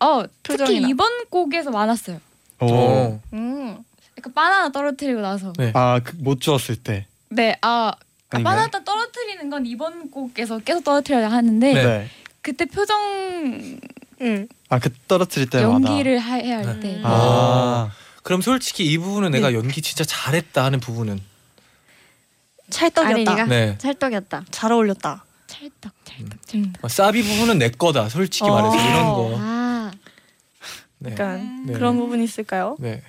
어, 0.00 0.22
특히 0.42 0.58
표정이나. 0.58 0.88
이번 0.88 1.08
곡에서 1.30 1.70
많았어요. 1.70 2.18
오. 2.72 3.20
음. 3.32 3.78
약간 4.18 4.32
바나나 4.32 4.70
떨어뜨리고 4.70 5.20
나서. 5.20 5.52
네. 5.58 5.72
아못 5.74 6.40
주었을 6.40 6.76
때. 6.76 7.06
네, 7.30 7.56
아 7.62 7.92
그러니까 8.28 8.50
아닌가요? 8.50 8.68
바나나 8.70 8.84
떨어뜨리는 8.84 9.50
건 9.50 9.66
이번 9.66 10.10
곡에서 10.10 10.58
계속 10.60 10.84
떨어뜨려야 10.84 11.30
하는데 11.30 11.72
네. 11.72 11.82
네. 11.84 12.08
그때 12.42 12.64
표정 12.66 13.00
음. 14.20 14.48
아그 14.68 14.90
떨어뜨릴 15.08 15.50
때마다. 15.50 15.72
연기를 15.74 16.18
하- 16.18 16.34
해야 16.36 16.58
할 16.58 16.80
때. 16.80 16.96
음. 16.96 17.02
아. 17.04 17.90
그럼 18.22 18.40
솔직히 18.40 18.90
이 18.90 18.96
부분은 18.98 19.32
내가 19.32 19.52
연기 19.52 19.82
진짜 19.82 20.02
잘했다 20.04 20.64
하는 20.64 20.80
부분은 20.80 21.20
찰떡이었다. 22.70 23.44
네. 23.46 23.76
찰떡이었다. 23.78 24.44
잘 24.50 24.72
어울렸다. 24.72 25.24
찰떡 25.46 25.92
찰떡. 26.04 26.38
음. 26.54 26.72
어, 26.82 26.88
사비 26.88 27.22
부분은 27.22 27.58
내 27.58 27.70
거다. 27.70 28.08
솔직히 28.08 28.48
어. 28.48 28.54
말해서 28.54 28.76
이런 28.88 29.04
거. 29.12 29.34
아, 29.38 29.53
네. 31.04 31.12
약간 31.12 31.64
네. 31.66 31.72
그런 31.74 31.96
부분이 31.96 32.24
있을까요? 32.24 32.76
네. 32.78 33.02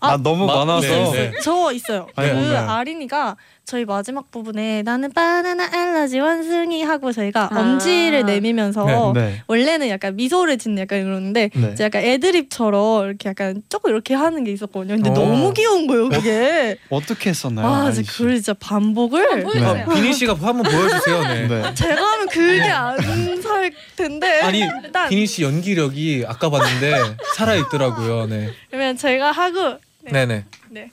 아, 0.00 0.16
너무 0.18 0.46
마- 0.46 0.64
많아서. 0.64 0.86
네, 1.12 1.30
네. 1.30 1.32
저 1.42 1.72
있어요. 1.72 2.06
그? 2.14 2.20
아린이가 2.22 3.36
저희 3.66 3.84
마지막 3.84 4.30
부분에 4.30 4.82
나는 4.82 5.10
바나나 5.12 5.68
알러지 5.72 6.20
원숭이 6.20 6.84
하고 6.84 7.10
저희가 7.10 7.48
아. 7.50 7.60
엄지를 7.60 8.24
내밀면서 8.24 9.12
네, 9.12 9.20
네. 9.20 9.42
원래는 9.48 9.88
약간 9.88 10.14
미소를 10.14 10.56
짓는 10.56 10.82
약간 10.82 11.00
이러는데 11.00 11.50
네. 11.52 11.70
이제 11.72 11.82
약간 11.82 12.04
애드립처럼 12.04 13.06
이렇게 13.08 13.28
약간 13.28 13.60
조금 13.68 13.90
이렇게 13.90 14.14
하는 14.14 14.44
게 14.44 14.52
있었거든요. 14.52 14.94
근데 14.94 15.10
어. 15.10 15.14
너무 15.14 15.52
귀여운 15.52 15.88
거예요, 15.88 16.08
그게. 16.10 16.78
어 16.90 17.00
떻게 17.00 17.30
했었나요? 17.30 17.66
아, 17.66 17.90
씨? 17.90 18.04
그걸 18.04 18.34
진짜 18.36 18.54
반복을. 18.54 19.48
아, 19.64 19.84
비니 19.94 20.12
씨가 20.12 20.34
한번 20.34 20.62
보여주세요. 20.62 21.22
네. 21.22 21.48
네. 21.48 21.74
제가 21.74 22.00
하면 22.00 22.28
그게 22.28 22.62
안 22.62 22.96
살 23.42 23.72
텐데. 23.96 24.40
아니 24.42 24.60
일단 24.60 25.08
비니 25.08 25.26
씨 25.26 25.42
연기력이 25.42 26.24
아까 26.28 26.50
봤는데 26.50 26.94
살아 27.34 27.54
있더라고요. 27.56 28.26
네. 28.26 28.50
그러면 28.70 28.96
제가 28.96 29.32
하고 29.32 29.78
네네. 30.08 30.44
네. 30.70 30.90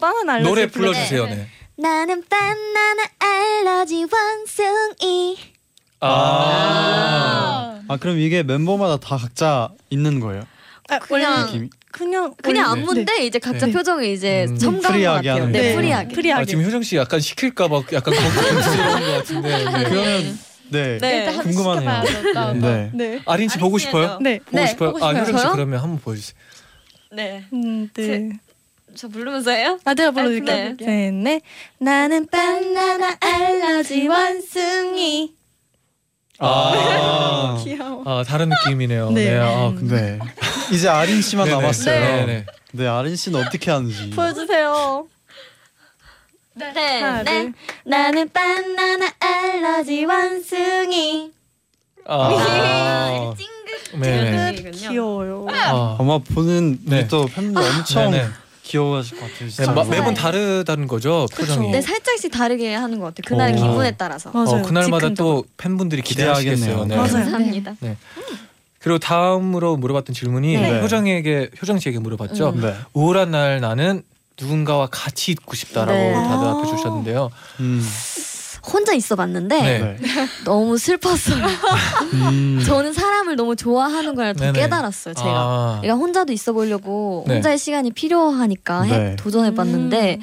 바나나 0.00 0.32
알러지 0.34 0.48
노래 0.48 0.66
불러- 0.66 0.90
불러주세요. 0.90 1.26
네. 1.26 1.46
나는 1.80 2.24
바나나 2.28 3.04
알러지 3.20 4.06
원숭이. 4.12 5.38
아. 6.00 7.80
아 7.86 7.96
그럼 7.98 8.18
이게 8.18 8.42
멤버마다 8.42 8.96
다 8.98 9.16
각자 9.16 9.70
있는 9.88 10.18
거예요? 10.20 10.42
아, 10.90 10.98
그냥 10.98 11.46
느낌이? 11.46 11.70
그냥 11.92 12.34
그냥 12.42 12.68
원래- 12.70 12.80
안무인데 12.82 13.24
이제 13.24 13.38
각자 13.38 13.66
네. 13.66 13.72
표정을 13.72 14.04
이제 14.06 14.46
음. 14.48 14.58
첨가한 14.58 15.00
것 15.00 15.06
같아요. 15.08 15.32
하는 15.34 15.52
네, 15.52 15.60
네. 15.62 15.74
프리하게. 15.76 16.14
프리하게. 16.14 16.42
아, 16.42 16.44
지금 16.44 16.64
효정 16.64 16.82
씨 16.82 16.96
약간 16.96 17.20
시킬까 17.20 17.68
봐 17.68 17.82
약간 17.92 18.12
걱정스러운 18.14 19.00
것 19.00 19.06
같은데. 19.12 19.48
네. 19.64 19.64
그러면 19.88 20.38
네, 20.70 20.98
네. 20.98 21.26
한번 21.26 21.44
궁금하네요. 21.44 22.02
네. 22.60 22.90
네. 22.92 23.22
아린 23.24 23.48
씨 23.48 23.58
보고 23.58 23.78
싶어요? 23.78 24.18
네. 24.20 24.38
보고 24.40 24.56
네, 24.56 24.66
싶어요? 24.66 24.92
보고 24.92 25.04
아 25.04 25.10
싶어요. 25.14 25.22
효정 25.26 25.38
씨? 25.38 25.46
그러면 25.52 25.80
한번 25.80 26.00
보여주세요. 26.00 26.36
네. 27.12 27.44
음, 27.52 27.88
네. 27.94 28.30
저 28.96 29.08
부르면서 29.08 29.50
해요? 29.52 29.78
아, 29.84 29.94
내가 29.94 30.10
불러드릴게요. 30.10 30.76
네. 30.78 30.84
셋, 30.84 31.14
넷. 31.14 31.42
나는 31.78 32.26
바나나 32.26 33.16
알러지 33.20 34.08
원숭이. 34.08 35.34
아, 36.40 37.58
귀여워. 37.64 38.02
아 38.06 38.24
다른 38.24 38.48
느낌이네요. 38.48 39.10
네. 39.10 39.24
네. 39.34 39.38
아, 39.38 39.72
그- 39.76 39.84
네. 39.84 40.18
이제 40.72 40.88
아린 40.88 41.20
씨만 41.22 41.46
네네. 41.46 41.60
남았어요. 41.60 42.00
네. 42.00 42.26
네. 42.26 42.46
네. 42.72 42.86
아린 42.86 43.16
씨는 43.16 43.44
어떻게 43.46 43.70
하는지. 43.70 44.10
보여주세요. 44.10 45.06
네. 46.54 46.72
네. 46.72 47.24
둘. 47.24 47.52
나는 47.84 48.28
바나나 48.32 49.12
알러지 49.20 50.04
원숭이. 50.04 51.30
아, 52.06 53.34
찡긋. 53.36 54.00
네네. 54.00 54.70
귀여워요. 54.72 55.46
아, 55.50 55.96
아마 56.00 56.18
보는 56.18 56.80
네. 56.84 57.06
또 57.06 57.26
팬분들 57.26 57.62
엄청 57.62 58.10
네네. 58.10 58.28
귀여워하실 58.72 59.16
것 59.18 59.22
같아요. 59.22 59.38
네, 59.38 59.48
진짜. 59.48 59.66
마- 59.72 59.82
맞아요. 59.82 59.90
매번 59.90 60.14
다르다는 60.14 60.86
거죠 60.86 61.26
표정이. 61.34 61.70
네, 61.70 61.80
살짝씩 61.80 62.30
다르게 62.30 62.74
하는 62.74 62.98
것 63.00 63.06
같아요. 63.06 63.22
그날 63.26 63.52
오. 63.52 63.56
기분에 63.56 63.92
따라서. 63.92 64.30
맞아요. 64.32 64.48
어, 64.48 64.62
그날마다 64.62 65.06
즉흥적으로. 65.08 65.42
또 65.42 65.48
팬분들이. 65.56 66.02
기대하겠네요. 66.02 66.84
네. 66.84 66.96
맞아요. 66.96 67.12
감사합니다. 67.12 67.74
그리고 68.80 68.98
다음으로 68.98 69.76
물어봤던 69.76 70.14
질문이 70.14 70.56
네. 70.56 70.80
효정에게 70.82 71.50
효정 71.60 71.78
씨에게 71.80 71.98
물어봤죠. 71.98 72.50
음. 72.50 72.60
네. 72.60 72.74
우울한 72.92 73.30
날 73.32 73.60
나는 73.60 74.02
누군가와 74.40 74.86
같이 74.90 75.32
있고 75.32 75.56
싶다라고 75.56 75.92
네. 75.92 76.12
대답해 76.12 76.62
아. 76.62 76.76
주셨는데요. 76.76 77.30
음. 77.60 77.82
혼자 78.72 78.92
있어 78.94 79.16
봤는데 79.16 79.60
네. 79.62 79.78
네. 79.78 79.96
너무 80.44 80.76
슬펐어요. 80.78 81.44
음. 82.14 82.62
저는 82.66 82.92
사람을 82.92 83.36
너무 83.36 83.56
좋아하는 83.56 84.14
걸 84.14 84.34
더. 84.34 84.52
깨달았어요. 84.52 85.14
제가. 85.14 85.30
아, 85.30 85.78
그러니까 85.80 86.02
혼자도 86.02 86.32
있어 86.32 86.52
보려고 86.52 87.24
네. 87.26 87.34
혼자의 87.34 87.58
시간이 87.58 87.92
필요하니까 87.92 88.82
해- 88.82 88.98
네. 88.98 89.16
도전해 89.16 89.54
봤는데 89.54 90.18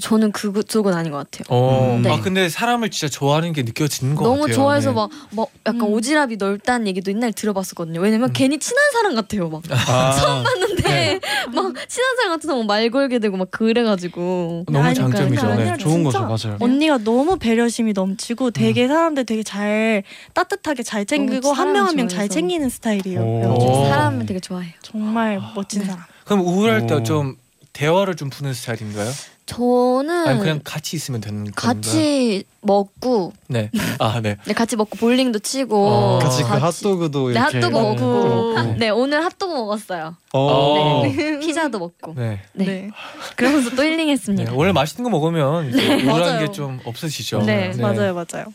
저는 0.00 0.30
그쪽은 0.32 0.92
아닌 0.92 1.10
것 1.10 1.18
같아요. 1.18 1.44
어, 1.48 1.98
네. 2.02 2.10
아 2.12 2.20
근데 2.20 2.48
사람을 2.50 2.90
진짜 2.90 3.08
좋아하는 3.08 3.52
게 3.54 3.62
느껴지는 3.62 4.14
것 4.14 4.24
너무 4.24 4.42
같아요. 4.42 4.54
좋아해서 4.54 4.90
네. 4.90 4.94
막, 4.94 5.10
막 5.30 5.48
약간 5.66 5.80
음. 5.82 5.92
오지랖이 5.94 6.36
넓다는 6.38 6.86
얘기도 6.86 7.10
옛날에 7.12 7.32
들어봤었거든요. 7.32 8.00
왜냐면 8.00 8.28
음. 8.28 8.32
괜히 8.34 8.58
친한 8.58 8.92
사람 8.92 9.14
같아요. 9.14 9.48
막 9.48 9.62
아, 9.70 10.42
봤는데 10.44 10.82
네. 10.82 11.20
막 11.54 11.72
친한 11.88 12.16
사람 12.16 12.32
같아서 12.36 12.54
막말 12.56 12.90
걸게 12.90 13.18
되고 13.20 13.36
막 13.38 13.50
그래가지고 13.50 14.64
너무 14.70 14.84
아니, 14.84 14.94
장점이죠. 14.94 15.40
그러니까 15.42 15.76
네. 15.76 15.82
좋은 15.82 16.04
거죠, 16.04 16.20
맞아요. 16.20 16.58
언니가 16.60 16.98
너무 16.98 17.38
배려심이 17.38 17.92
넘치고 17.94 18.50
되게 18.50 18.88
사람들 18.88 19.24
되게 19.24 19.42
잘 19.42 20.02
따뜻하게 20.34 20.82
잘 20.82 21.06
챙기고 21.06 21.40
너무 21.40 21.54
한명 21.60 21.86
한 21.86 21.96
명 21.96 22.08
잘. 22.08 22.28
챙기는 22.28 22.68
스타일이에요. 22.68 23.54
사람을 23.88 24.26
되게 24.26 24.40
좋아해요. 24.40 24.72
정말 24.82 25.40
멋진 25.54 25.80
네. 25.80 25.86
사람. 25.86 26.04
그럼 26.26 26.40
우울할 26.46 26.82
오. 26.82 26.86
때좀 26.86 27.36
대화를 27.72 28.14
좀 28.16 28.28
푸는 28.28 28.52
스타일인가요? 28.52 29.10
저는 29.46 30.26
아니 30.26 30.40
그냥 30.40 30.60
같이 30.64 30.96
있으면 30.96 31.20
되는 31.20 31.44
건가요? 31.44 31.74
같이 31.74 32.44
먹고 32.62 33.32
네. 33.46 33.70
아 34.00 34.20
네. 34.20 34.36
네, 34.44 34.52
같이 34.52 34.74
먹고 34.74 34.96
볼링도 34.98 35.38
치고 35.38 35.86
어. 35.88 36.18
같이 36.20 36.42
그 36.42 36.48
핫도그도 36.48 37.28
네, 37.28 37.34
이렇게 37.38 37.60
핫도그 37.60 37.72
먹고 37.78 38.54
먹고. 38.54 38.74
네 38.78 38.90
오늘 38.90 39.24
핫도그 39.24 39.54
먹었어요. 39.54 40.16
어. 40.32 41.02
네. 41.04 41.38
피자도 41.38 41.78
먹고 41.78 42.14
네. 42.16 42.40
네. 42.54 42.64
네. 42.64 42.90
그러면서 43.36 43.70
또 43.70 43.82
네. 43.82 43.90
힐링했습니다. 43.90 44.52
원래 44.54 44.72
맛있는 44.72 45.04
거 45.04 45.10
먹으면 45.10 45.72
우울한. 45.72 46.44
게 46.44 46.52
좀 46.52 46.80
없어지죠. 46.84 47.42
네, 47.42 47.72
맞아요, 47.80 48.14
맞아요. 48.14 48.46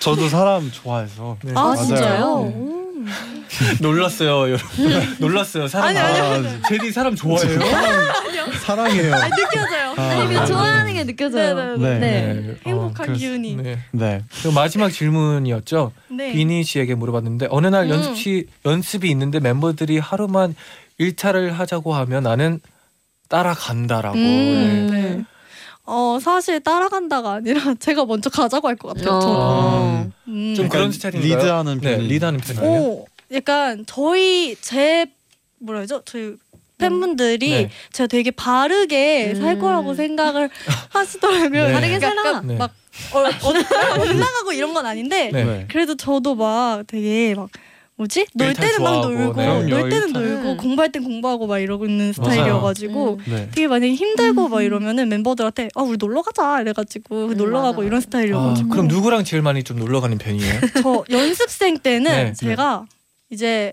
저도 0.00 0.28
사람 0.28 0.70
좋아해서. 0.70 1.36
네. 1.44 1.52
아, 1.54 1.62
맞아요. 1.68 1.76
진짜요? 1.86 2.85
네. 3.04 3.10
음. 3.10 3.76
놀랐어요, 3.80 4.50
여러분. 4.50 5.16
놀랐어요. 5.20 5.68
사람 5.68 5.88
아니, 5.88 5.98
아니, 5.98 6.46
아, 6.48 6.60
제디 6.68 6.92
사람 6.92 7.14
좋아해요? 7.14 7.58
사랑해요. 8.64 9.14
아, 9.14 9.28
느껴져요. 9.28 9.94
아, 9.96 10.02
아니 10.02 10.46
좋아하는 10.46 10.94
게 10.94 11.04
느껴져요. 11.04 11.76
네, 11.76 11.98
네, 11.98 11.98
네. 11.98 12.34
네. 12.34 12.56
행복한 12.66 13.10
어, 13.10 13.12
기운이. 13.12 13.56
네. 13.56 13.78
네. 13.92 14.22
그리고 14.40 14.52
마지막 14.52 14.90
질문이었죠. 14.90 15.92
네. 16.08 16.32
비니 16.32 16.64
씨에게 16.64 16.94
물어봤는데 16.94 17.48
어느 17.50 17.66
날 17.66 17.84
음. 17.84 17.90
연습시 17.90 18.46
연습이 18.64 19.10
있는데 19.10 19.40
멤버들이 19.40 19.98
하루만 19.98 20.54
일탈을 20.98 21.52
하자고 21.52 21.94
하면 21.94 22.22
나는 22.22 22.60
따라간다라고. 23.28 24.16
음, 24.16 24.88
네. 24.90 25.24
네. 25.86 25.92
어 25.92 26.18
사실 26.20 26.60
따라간다가 26.60 27.32
아니라 27.34 27.74
제가 27.78 28.04
먼저 28.04 28.28
가자고 28.30 28.68
할 28.68 28.76
것 28.76 28.88
같아요. 28.88 29.20
저는. 29.20 29.36
어. 29.36 30.10
음. 30.28 30.54
좀 30.56 30.68
그런 30.68 30.90
스타일인가요? 30.92 31.36
리드하는 31.36 31.80
네, 31.80 31.96
편이. 31.96 32.08
리드하는 32.08 32.40
편이에요. 32.40 32.70
오, 32.70 33.06
약간 33.32 33.84
저희 33.86 34.56
제 34.60 35.06
뭐라 35.58 35.80
해죠? 35.80 36.02
저희 36.04 36.34
팬분들이 36.78 37.50
네. 37.50 37.70
제가 37.92 38.06
되게 38.08 38.30
바르게 38.30 39.32
음. 39.34 39.40
살 39.40 39.58
거라고 39.58 39.94
생각을 39.94 40.50
하시더라고요. 40.90 41.66
네. 41.68 41.72
바르게 41.72 42.00
살아. 42.00 42.26
약간 42.28 42.46
네. 42.46 42.56
막 42.56 42.72
어, 43.12 43.18
어, 43.20 44.00
올라가고 44.02 44.52
이런 44.52 44.74
건 44.74 44.84
아닌데 44.86 45.30
네. 45.32 45.44
네. 45.44 45.66
그래도 45.70 45.96
저도 45.96 46.34
막 46.34 46.82
되게 46.86 47.34
막 47.34 47.48
뭐지? 47.98 48.26
놀 48.34 48.48
일탈 48.48 48.68
때는 48.68 48.82
막 48.82 49.02
좋아하고, 49.02 49.10
놀고 49.10 49.40
네. 49.40 49.66
놀 49.68 49.88
때는. 49.88 50.12
놀고 50.12 50.50
음. 50.50 50.56
공부할 50.58 50.92
땐 50.92 51.02
공부하고 51.02 51.46
막 51.46 51.58
이러고 51.58 51.86
있는. 51.86 52.12
스타일이어가지고 52.12 53.18
음. 53.26 53.32
네. 53.32 53.48
되게 53.52 53.66
만약에 53.66 53.94
힘들고 53.94 54.48
막 54.48 54.62
이러면은 54.62 55.08
멤버들한테 55.08 55.70
아 55.74 55.82
우리 55.82 55.96
놀러 55.98 56.22
가자 56.22 56.60
이래가지고 56.60 57.28
음, 57.28 57.36
놀러 57.36 57.62
가고 57.62 57.78
맞아. 57.78 57.86
이런 57.86 57.98
아, 57.98 58.00
스타일이어가지고 58.00 58.68
그럼 58.68 58.88
누구랑 58.88 59.24
제일 59.24 59.42
많이 59.42 59.62
좀 59.62 59.78
놀러 59.78 60.00
가는 60.00 60.18
편이에요? 60.18 60.60
저 60.82 61.04
연습생 61.10 61.78
때는 61.78 62.10
네, 62.10 62.32
제가 62.34 62.84
이제 63.30 63.72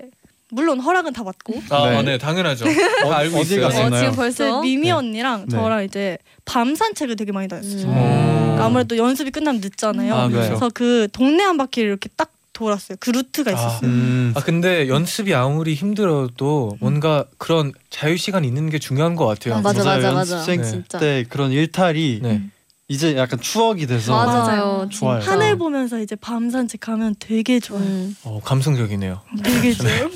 물론 0.49 0.79
허락은 0.79 1.13
다 1.13 1.23
받고 1.23 1.61
아, 1.69 1.89
네. 1.89 1.95
네, 1.97 2.03
네 2.03 2.17
당연하죠. 2.17 2.65
다 3.03 3.17
알고 3.17 3.39
어디 3.39 3.55
있어요. 3.55 3.65
어? 3.65 3.71
지금 3.71 3.93
이제 3.93 4.11
벌써 4.11 4.61
미미 4.61 4.83
네. 4.83 4.91
언니랑 4.91 5.47
네. 5.47 5.55
저랑 5.55 5.83
이제 5.83 6.17
밤 6.45 6.75
산책을 6.75 7.15
되게 7.17 7.31
많이 7.31 7.47
다녔어요. 7.47 7.87
음. 7.87 7.93
그러니까 7.93 8.65
아무래도 8.65 8.97
연습이 8.97 9.31
끝나면 9.31 9.61
늦잖아요. 9.61 10.13
아. 10.13 10.29
그래서 10.29 10.69
그 10.73 11.07
동네 11.11 11.43
한 11.43 11.57
바퀴를 11.57 11.89
이렇게 11.89 12.09
딱 12.15 12.32
돌았어요. 12.53 12.97
그 12.99 13.09
루트가 13.09 13.51
아. 13.51 13.53
있었어요. 13.53 13.89
음. 13.89 14.33
아 14.35 14.41
근데 14.41 14.87
연습이 14.87 15.33
아무리 15.33 15.73
힘들어도 15.73 16.77
뭔가 16.79 17.25
그런 17.37 17.73
자유 17.89 18.15
시간 18.17 18.45
있는 18.45 18.69
게 18.69 18.79
중요한 18.79 19.15
것 19.15 19.25
같아요. 19.25 19.61
맞아, 19.61 19.83
맞아, 19.83 20.11
맞아. 20.13 20.35
연습생 20.35 20.61
네. 20.61 20.67
진짜. 20.69 20.99
때 20.99 21.25
그런 21.27 21.51
일탈이 21.51 22.19
네. 22.21 22.41
이제 22.87 23.15
약간 23.17 23.39
추억이 23.39 23.87
돼서 23.87 24.13
맞아요. 24.13 24.87
좋아요. 24.91 25.19
하늘 25.21 25.57
보면서 25.57 25.99
이제 25.99 26.15
밤 26.15 26.49
산책하면 26.49 27.15
되게 27.19 27.59
좋아요. 27.59 27.83
음. 27.83 28.15
어, 28.23 28.39
감성적이네요. 28.43 29.21
되게 29.43 29.73
좋아요. 29.73 30.09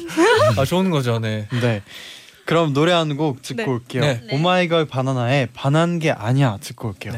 아 0.57 0.65
좋은 0.65 0.89
거죠, 0.91 1.19
네. 1.19 1.47
네. 1.61 1.81
그럼 2.45 2.73
노래 2.73 2.91
한 2.93 3.17
곡 3.17 3.41
듣고 3.41 3.61
네. 3.63 3.67
올게요. 3.67 4.01
네. 4.01 4.27
오마이걸 4.31 4.85
바나나의 4.85 5.49
반한 5.53 5.99
게 5.99 6.11
아니야 6.11 6.57
듣고 6.61 6.89
올게요. 6.89 7.13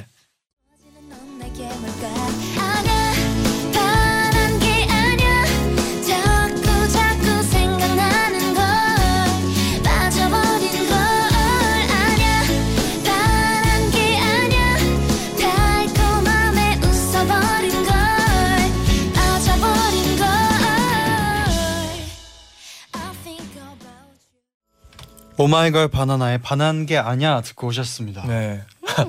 오마이걸 25.39 25.87
반하나의 25.87 26.39
반한 26.39 26.85
게 26.85 26.97
아니야 26.97 27.39
듣고 27.39 27.67
오셨습니다. 27.67 28.25
네. 28.27 28.61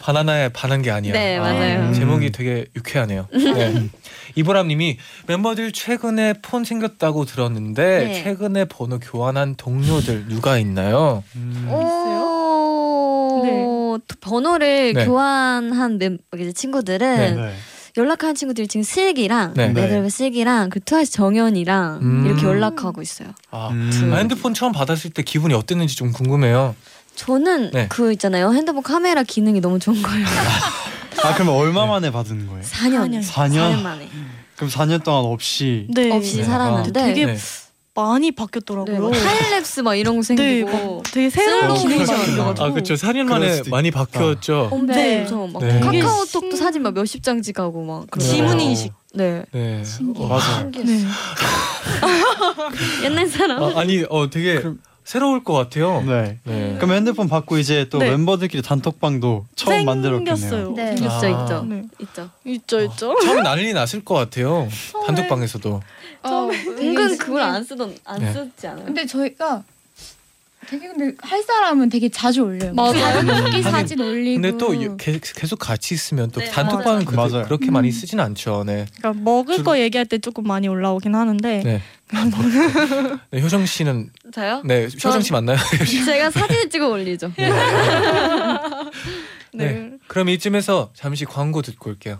바나나에 0.00 0.50
반한 0.50 0.82
게 0.82 0.90
아니야. 0.90 1.14
네, 1.14 1.38
맞아요. 1.38 1.88
음. 1.88 1.94
제목이 1.94 2.30
되게 2.30 2.66
유쾌하네요. 2.76 3.26
네. 3.32 3.88
이보람님이 4.34 4.98
멤버들 5.26 5.72
최근에 5.72 6.34
폰 6.42 6.64
생겼다고 6.64 7.24
들었는데 7.24 8.04
네. 8.04 8.22
최근에 8.22 8.66
번호 8.66 8.98
교환한 8.98 9.54
동료들 9.56 10.26
누가 10.28 10.58
있나요? 10.58 11.24
음. 11.36 11.68
오. 11.70 13.42
네. 13.44 14.04
번호를 14.20 14.92
네. 14.92 15.06
교환한 15.06 15.98
멤 15.98 16.18
이제 16.38 16.52
친구들은 16.52 17.16
네. 17.16 17.32
네. 17.32 17.54
연락하는 17.98 18.34
친구들이 18.34 18.68
지금 18.68 18.82
슬기랑 18.84 19.54
네. 19.54 19.68
네. 19.68 19.86
레벨 19.86 20.08
슬기랑 20.10 20.70
그 20.70 20.80
트와이스 20.80 21.12
정연이랑 21.12 21.98
음. 22.00 22.26
이렇게 22.26 22.46
연락하고 22.46 23.02
있어요. 23.02 23.28
아, 23.50 23.68
음. 23.70 24.10
아, 24.14 24.16
핸드폰 24.16 24.54
처음 24.54 24.72
받았을 24.72 25.10
때 25.10 25.22
기분이 25.22 25.52
어땠는지 25.54 25.96
좀 25.96 26.12
궁금해요. 26.12 26.74
저는 27.16 27.72
네. 27.72 27.86
그 27.88 28.12
있잖아요. 28.12 28.52
핸드폰 28.52 28.82
카메라 28.82 29.24
기능이 29.24 29.60
너무 29.60 29.78
좋은 29.78 30.00
거예요. 30.00 30.24
아 31.24 31.34
그러면 31.34 31.54
얼마 31.54 31.84
만에 31.84 32.12
받은 32.12 32.46
거예요? 32.46 32.62
4년. 32.62 33.20
4년? 33.20 33.22
4년 33.24 33.82
만에. 33.82 34.08
그럼 34.54 34.70
4년 34.70 35.02
동안 35.02 35.24
없이 35.24 35.88
네. 35.90 36.12
없이 36.12 36.36
네. 36.38 36.44
살았는데 36.44 36.92
되게 36.92 37.26
네. 37.26 37.36
많이 37.98 38.30
네, 38.30 38.34
바뀌었더라고요. 38.36 39.00
뭐 39.00 39.10
time 39.10 39.42
lapse 39.42 39.82
막 39.82 39.96
이런 39.96 40.14
거 40.14 40.22
네, 40.22 40.26
생기고 40.26 40.70
뭐 40.70 41.02
되게 41.12 41.28
새로운 41.30 41.60
슬로우 41.62 41.78
기능이 41.78 41.98
모션 42.00 42.24
생겨가지고. 42.24 42.64
아 42.66 42.70
그렇죠. 42.70 42.94
4년 42.94 43.26
그럴 43.26 43.40
만에 43.40 43.62
많이. 43.70 43.90
바뀌었죠. 43.90 44.68
엄청 44.70 44.86
네. 44.96 45.20
엄청 45.22 45.52
막 45.52 45.62
네. 45.64 45.80
카카오톡도 45.80 46.56
사진 46.56 46.82
막 46.82 46.94
몇십 46.94 47.22
장 47.24 47.42
찍하고 47.42 47.82
막 47.82 48.06
그런 48.10 48.24
지문 48.28 48.60
인식. 48.60 48.92
네. 49.14 49.44
네. 49.50 49.82
신기해. 49.82 50.24
어, 50.24 50.28
맞아요. 50.28 50.70
네. 50.70 51.04
옛날 53.04 53.26
사람. 53.26 53.62
아, 53.62 53.72
아니 53.80 54.04
어 54.08 54.30
되게 54.30 54.56
그럼- 54.60 54.78
새로울 55.04 55.42
것 55.42 55.54
같아요. 55.54 56.02
네. 56.02 56.38
네. 56.44 56.76
그럼 56.76 56.92
핸드폰 56.92 57.28
받고 57.28 57.56
이제 57.56 57.86
또 57.88 57.96
네. 57.98 58.10
멤버들끼리 58.10 58.62
단톡방도 58.62 59.46
처음 59.56 59.86
만들었겠네요. 59.86 60.36
생겼어요. 60.36 60.74
네. 60.74 60.92
있죠, 60.92 61.08
아. 61.08 61.28
있죠, 61.44 61.64
네. 61.66 61.82
있죠. 61.98 62.30
있죠, 62.44 62.80
있죠. 62.82 63.16
처음에 63.24 63.40
난리 63.40 63.72
났을 63.72 64.04
것 64.04 64.14
같아요. 64.14 64.68
단톡방에서도. 65.06 65.80
어, 66.22 66.48
은근 66.78 67.18
그걸 67.18 67.42
안 67.42 67.64
쓰던 67.64 67.96
안 68.04 68.20
네. 68.20 68.32
쓰지 68.32 68.66
않아요? 68.66 68.84
근데 68.86 69.06
저희가 69.06 69.62
되게 70.68 70.86
근데 70.88 71.14
할 71.22 71.42
사람은 71.42 71.88
되게 71.88 72.10
자주 72.10 72.42
올려요. 72.42 72.74
맞아요. 72.74 73.24
단톡기 73.24 73.62
사진 73.62 74.00
올리고. 74.00 74.42
근데 74.42 74.58
또 74.58 74.96
계- 74.98 75.18
계속 75.18 75.58
같이 75.58 75.94
있으면 75.94 76.30
또 76.30 76.40
네, 76.40 76.50
단톡방은 76.50 77.06
그, 77.06 77.14
맞아요. 77.14 77.44
그렇게 77.44 77.70
많이 77.70 77.90
쓰진 77.90 78.20
않죠. 78.20 78.64
네. 78.66 78.84
그러니까 78.98 79.22
먹을 79.22 79.54
주로- 79.56 79.64
거 79.64 79.78
얘기할 79.78 80.04
때 80.04 80.18
조금 80.18 80.44
많이 80.44 80.68
올라오긴 80.68 81.14
하는데 81.14 81.62
네. 81.64 81.82
네, 83.30 83.40
효정 83.40 83.64
씨는 83.64 84.10
저요? 84.32 84.60
네 84.64 84.84
효정 84.86 85.22
씨 85.22 85.32
맞나요? 85.32 85.56
제가 86.04 86.30
사진을 86.30 86.68
찍어 86.68 86.88
올리죠. 86.88 87.32
네. 87.38 87.48
네. 89.54 89.92
그럼 90.06 90.28
이쯤에서 90.28 90.90
잠시 90.94 91.24
광고 91.24 91.62
듣고 91.62 91.90
올게요. 91.90 92.18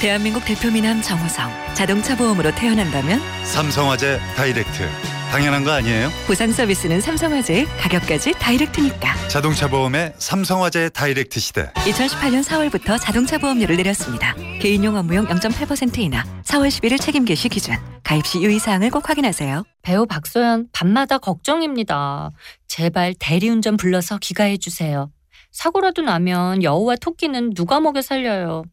대한민국 0.00 0.44
대표 0.44 0.70
미남 0.70 1.02
정우성 1.02 1.50
자동차 1.74 2.16
보험으로 2.16 2.54
태어난다면 2.54 3.20
삼성화재 3.44 4.20
다이렉트 4.36 4.88
당연한 5.32 5.64
거 5.64 5.72
아니에요? 5.72 6.08
보상 6.26 6.52
서비스는 6.52 7.00
삼성화재의 7.00 7.66
가격까지 7.66 8.32
다이렉트니까 8.38 9.28
자동차 9.28 9.68
보험의 9.68 10.14
삼성화재 10.16 10.90
다이렉트 10.90 11.40
시대 11.40 11.72
2018년 11.74 12.44
4월부터 12.44 12.96
자동차 13.00 13.38
보험료를 13.38 13.76
내렸습니다 13.76 14.34
개인용 14.60 14.96
업무용 14.96 15.26
0.8% 15.26 15.98
인하 15.98 16.22
4월 16.44 16.68
11일 16.68 17.00
책임 17.00 17.24
개시 17.24 17.48
기준 17.48 17.74
가입 18.04 18.24
시 18.24 18.40
유의사항을 18.40 18.90
꼭 18.90 19.08
확인하세요 19.08 19.64
배우 19.82 20.06
박소연 20.06 20.68
밤마다 20.72 21.18
걱정입니다. 21.18 22.30
제발 22.66 23.14
대리운전 23.18 23.76
불러서 23.78 24.18
귀가해 24.18 24.58
주세요. 24.58 25.10
사고라도 25.50 26.02
나면 26.02 26.62
여우와 26.62 26.96
토끼는 26.96 27.54
누가 27.54 27.80
먹여 27.80 28.02
살려요. 28.02 28.64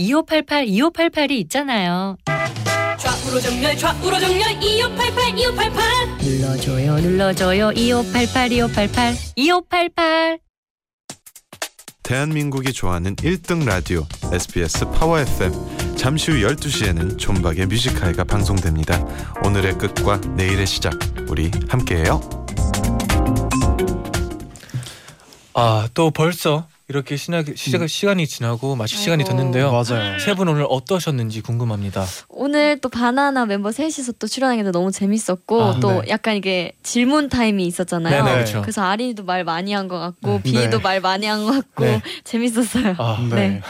2588 0.00 0.66
2588이 0.66 1.32
있잖아요. 1.42 2.16
좌우로 2.98 3.38
정렬 3.40 3.76
좌우로 3.76 4.18
정렬 4.18 4.62
2588 4.62 5.38
2588 5.38 6.18
눌러줘요 6.22 7.00
눌러줘요 7.00 7.72
2588 7.72 8.52
2588 8.52 9.14
2588 9.36 10.38
대한민국이 12.02 12.72
좋아하는 12.72 13.14
1등 13.16 13.64
라디오 13.66 14.06
SBS 14.32 14.86
파워 14.90 15.18
FM 15.20 15.52
잠시 15.96 16.30
후 16.32 16.38
12시에는 16.38 17.18
존박의 17.18 17.66
뮤직하이가 17.66 18.24
방송됩니다. 18.24 18.98
오늘의 19.44 19.74
끝과 19.78 20.16
내일의 20.34 20.66
시작 20.66 20.94
우리 21.28 21.50
함께해요. 21.68 22.20
아 25.54 25.88
또 25.94 26.10
벌써 26.10 26.66
이렇게 26.90 27.16
시작, 27.16 27.46
시작 27.54 27.88
시간이 27.88 28.26
지나고 28.26 28.74
마칠 28.74 28.98
시간이 28.98 29.22
아이고. 29.22 29.28
됐는데요. 29.36 29.70
맞아요. 29.70 30.18
세 30.18 30.34
분 30.34 30.48
오늘 30.48 30.66
어떠셨는지 30.68 31.40
궁금합니다. 31.40 32.04
오늘 32.28 32.80
또 32.80 32.88
바나나 32.88 33.46
멤버 33.46 33.70
셋이서 33.70 34.12
또 34.18 34.26
출연하게 34.26 34.64
너무 34.72 34.90
재밌었고 34.90 35.62
아, 35.62 35.78
또 35.78 36.02
네. 36.02 36.08
약간 36.10 36.34
이게 36.34 36.72
질문 36.82 37.28
타임이 37.28 37.64
있었잖아요. 37.64 38.24
네네, 38.24 38.34
그렇죠. 38.34 38.62
그래서 38.62 38.82
아린이도 38.82 39.22
말 39.24 39.44
많이 39.44 39.72
한 39.72 39.86
것 39.86 40.00
같고 40.00 40.28
네. 40.38 40.42
비이도 40.42 40.78
네. 40.78 40.82
말 40.82 41.00
많이 41.00 41.26
한 41.26 41.44
것 41.44 41.52
같고 41.52 41.84
네. 41.84 42.02
재밌었어요. 42.24 42.96
아, 42.98 43.24
네. 43.30 43.60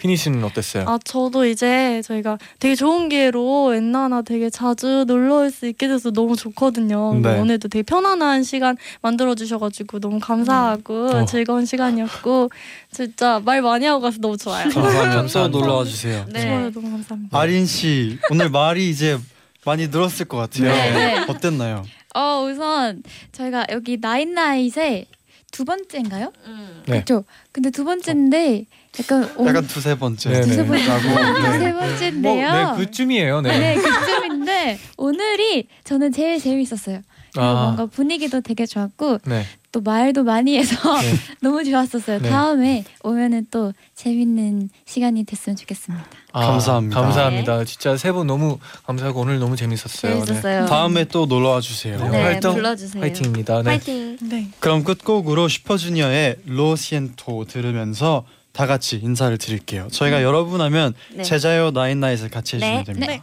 피니 0.00 0.16
씨는 0.16 0.42
어땠어요? 0.44 0.84
아 0.88 0.98
저도 1.04 1.44
이제 1.44 2.00
저희가 2.06 2.38
되게 2.58 2.74
좋은 2.74 3.10
기회로 3.10 3.74
엔나나 3.74 4.22
되게 4.22 4.48
자주 4.48 5.04
놀러 5.06 5.36
올 5.40 5.50
수 5.50 5.66
있게 5.66 5.88
돼서 5.88 6.10
너무 6.10 6.36
좋거든요. 6.36 7.14
네. 7.20 7.38
오늘도 7.38 7.68
되게 7.68 7.82
편안한 7.82 8.42
시간 8.44 8.76
만들어 9.02 9.34
주셔가지고 9.34 9.98
너무 10.00 10.18
감사하고 10.20 11.06
어. 11.10 11.24
즐거운 11.26 11.66
시간이었고 11.66 12.50
진짜 12.92 13.40
말 13.44 13.60
많이 13.62 13.84
하고 13.84 14.00
가서 14.00 14.18
너무 14.20 14.36
좋아요. 14.36 14.68
감사합니다. 14.72 15.48
놀러 15.48 15.74
와 15.76 15.84
주세요. 15.84 16.24
네. 16.32 16.42
좋아요, 16.42 16.70
너무 16.72 16.90
감사합니다. 16.90 17.38
아린 17.38 17.66
씨 17.66 18.18
오늘 18.30 18.48
말이 18.48 18.88
이제 18.88 19.18
많이 19.66 19.88
늘었을 19.88 20.26
것 20.26 20.36
같아요. 20.38 20.72
네, 20.72 20.92
네. 20.92 21.24
어땠나요? 21.28 21.84
어 22.14 22.46
우선 22.50 23.02
저희가 23.32 23.66
여기 23.70 23.98
나인나잇의 24.00 25.06
두 25.50 25.64
번째인가요? 25.64 26.32
음. 26.46 26.82
네. 26.86 27.02
그렇죠. 27.02 27.24
근데 27.52 27.70
두 27.70 27.84
번째인데 27.84 28.66
약간 29.00 29.28
오- 29.36 29.46
약간 29.48 29.66
두세 29.66 29.98
번째. 29.98 30.30
네, 30.30 30.40
두세 30.42 30.64
번째 30.66 30.86
라고. 30.86 31.40
네. 31.42 31.58
세 31.58 31.72
뭐, 31.72 31.80
번째인데요. 31.80 32.52
네, 32.52 32.84
그쯤이에요. 32.84 33.40
네. 33.42 33.58
네, 33.58 33.76
그쯤인데 33.76 34.78
오늘이 34.96 35.68
저는 35.84 36.12
제일 36.12 36.40
재밌었어요. 36.40 37.00
아, 37.36 37.52
뭔가 37.64 37.86
분위기도 37.86 38.40
되게 38.40 38.66
좋았고 38.66 39.18
네. 39.26 39.44
또 39.72 39.80
말도 39.80 40.24
많이 40.24 40.58
해서 40.58 40.74
네. 41.00 41.12
너무 41.40 41.64
좋았었어요. 41.64 42.20
네. 42.20 42.28
다음에 42.28 42.84
오면은 43.04 43.46
또 43.52 43.72
재밌는 43.94 44.68
시간이 44.84 45.22
됐으면 45.24 45.56
좋겠습니다. 45.56 46.04
아, 46.32 46.46
감사합니다. 46.46 47.00
감사합니다. 47.00 47.64
진짜 47.64 47.96
세 47.96 48.10
분 48.12 48.26
너무 48.26 48.58
감사하고 48.86 49.20
오늘 49.20 49.38
너무 49.38 49.54
재밌었어요. 49.56 50.14
네. 50.14 50.24
재밌었어요. 50.24 50.66
다음에 50.66 51.04
또 51.04 51.26
놀러 51.26 51.50
와 51.50 51.60
주세요. 51.60 51.98
네, 51.98 52.08
네, 52.10 52.22
활동 52.22 52.54
불러주세요. 52.54 53.00
화이팅입니다. 53.02 53.58
네. 53.58 53.62
파이팅. 53.64 54.18
네. 54.22 54.48
그럼 54.58 54.82
끝곡으로 54.82 55.46
슈퍼주니어의 55.48 56.36
로시엔토 56.46 57.44
들으면서 57.44 58.24
다 58.52 58.66
같이 58.66 58.96
인사를 59.00 59.38
드릴게요. 59.38 59.86
저희가 59.92 60.24
여러분 60.24 60.60
하면 60.60 60.94
네. 61.14 61.22
제자요 61.22 61.70
나인나잇을 61.70 62.28
같이 62.30 62.56
해주시면 62.56 62.78
네. 62.78 62.84
됩니다. 62.84 63.06
네. 63.06 63.22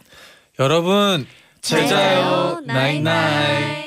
여러분 0.59 1.27
제자요. 1.61 2.61
나잇나잇 2.65 3.86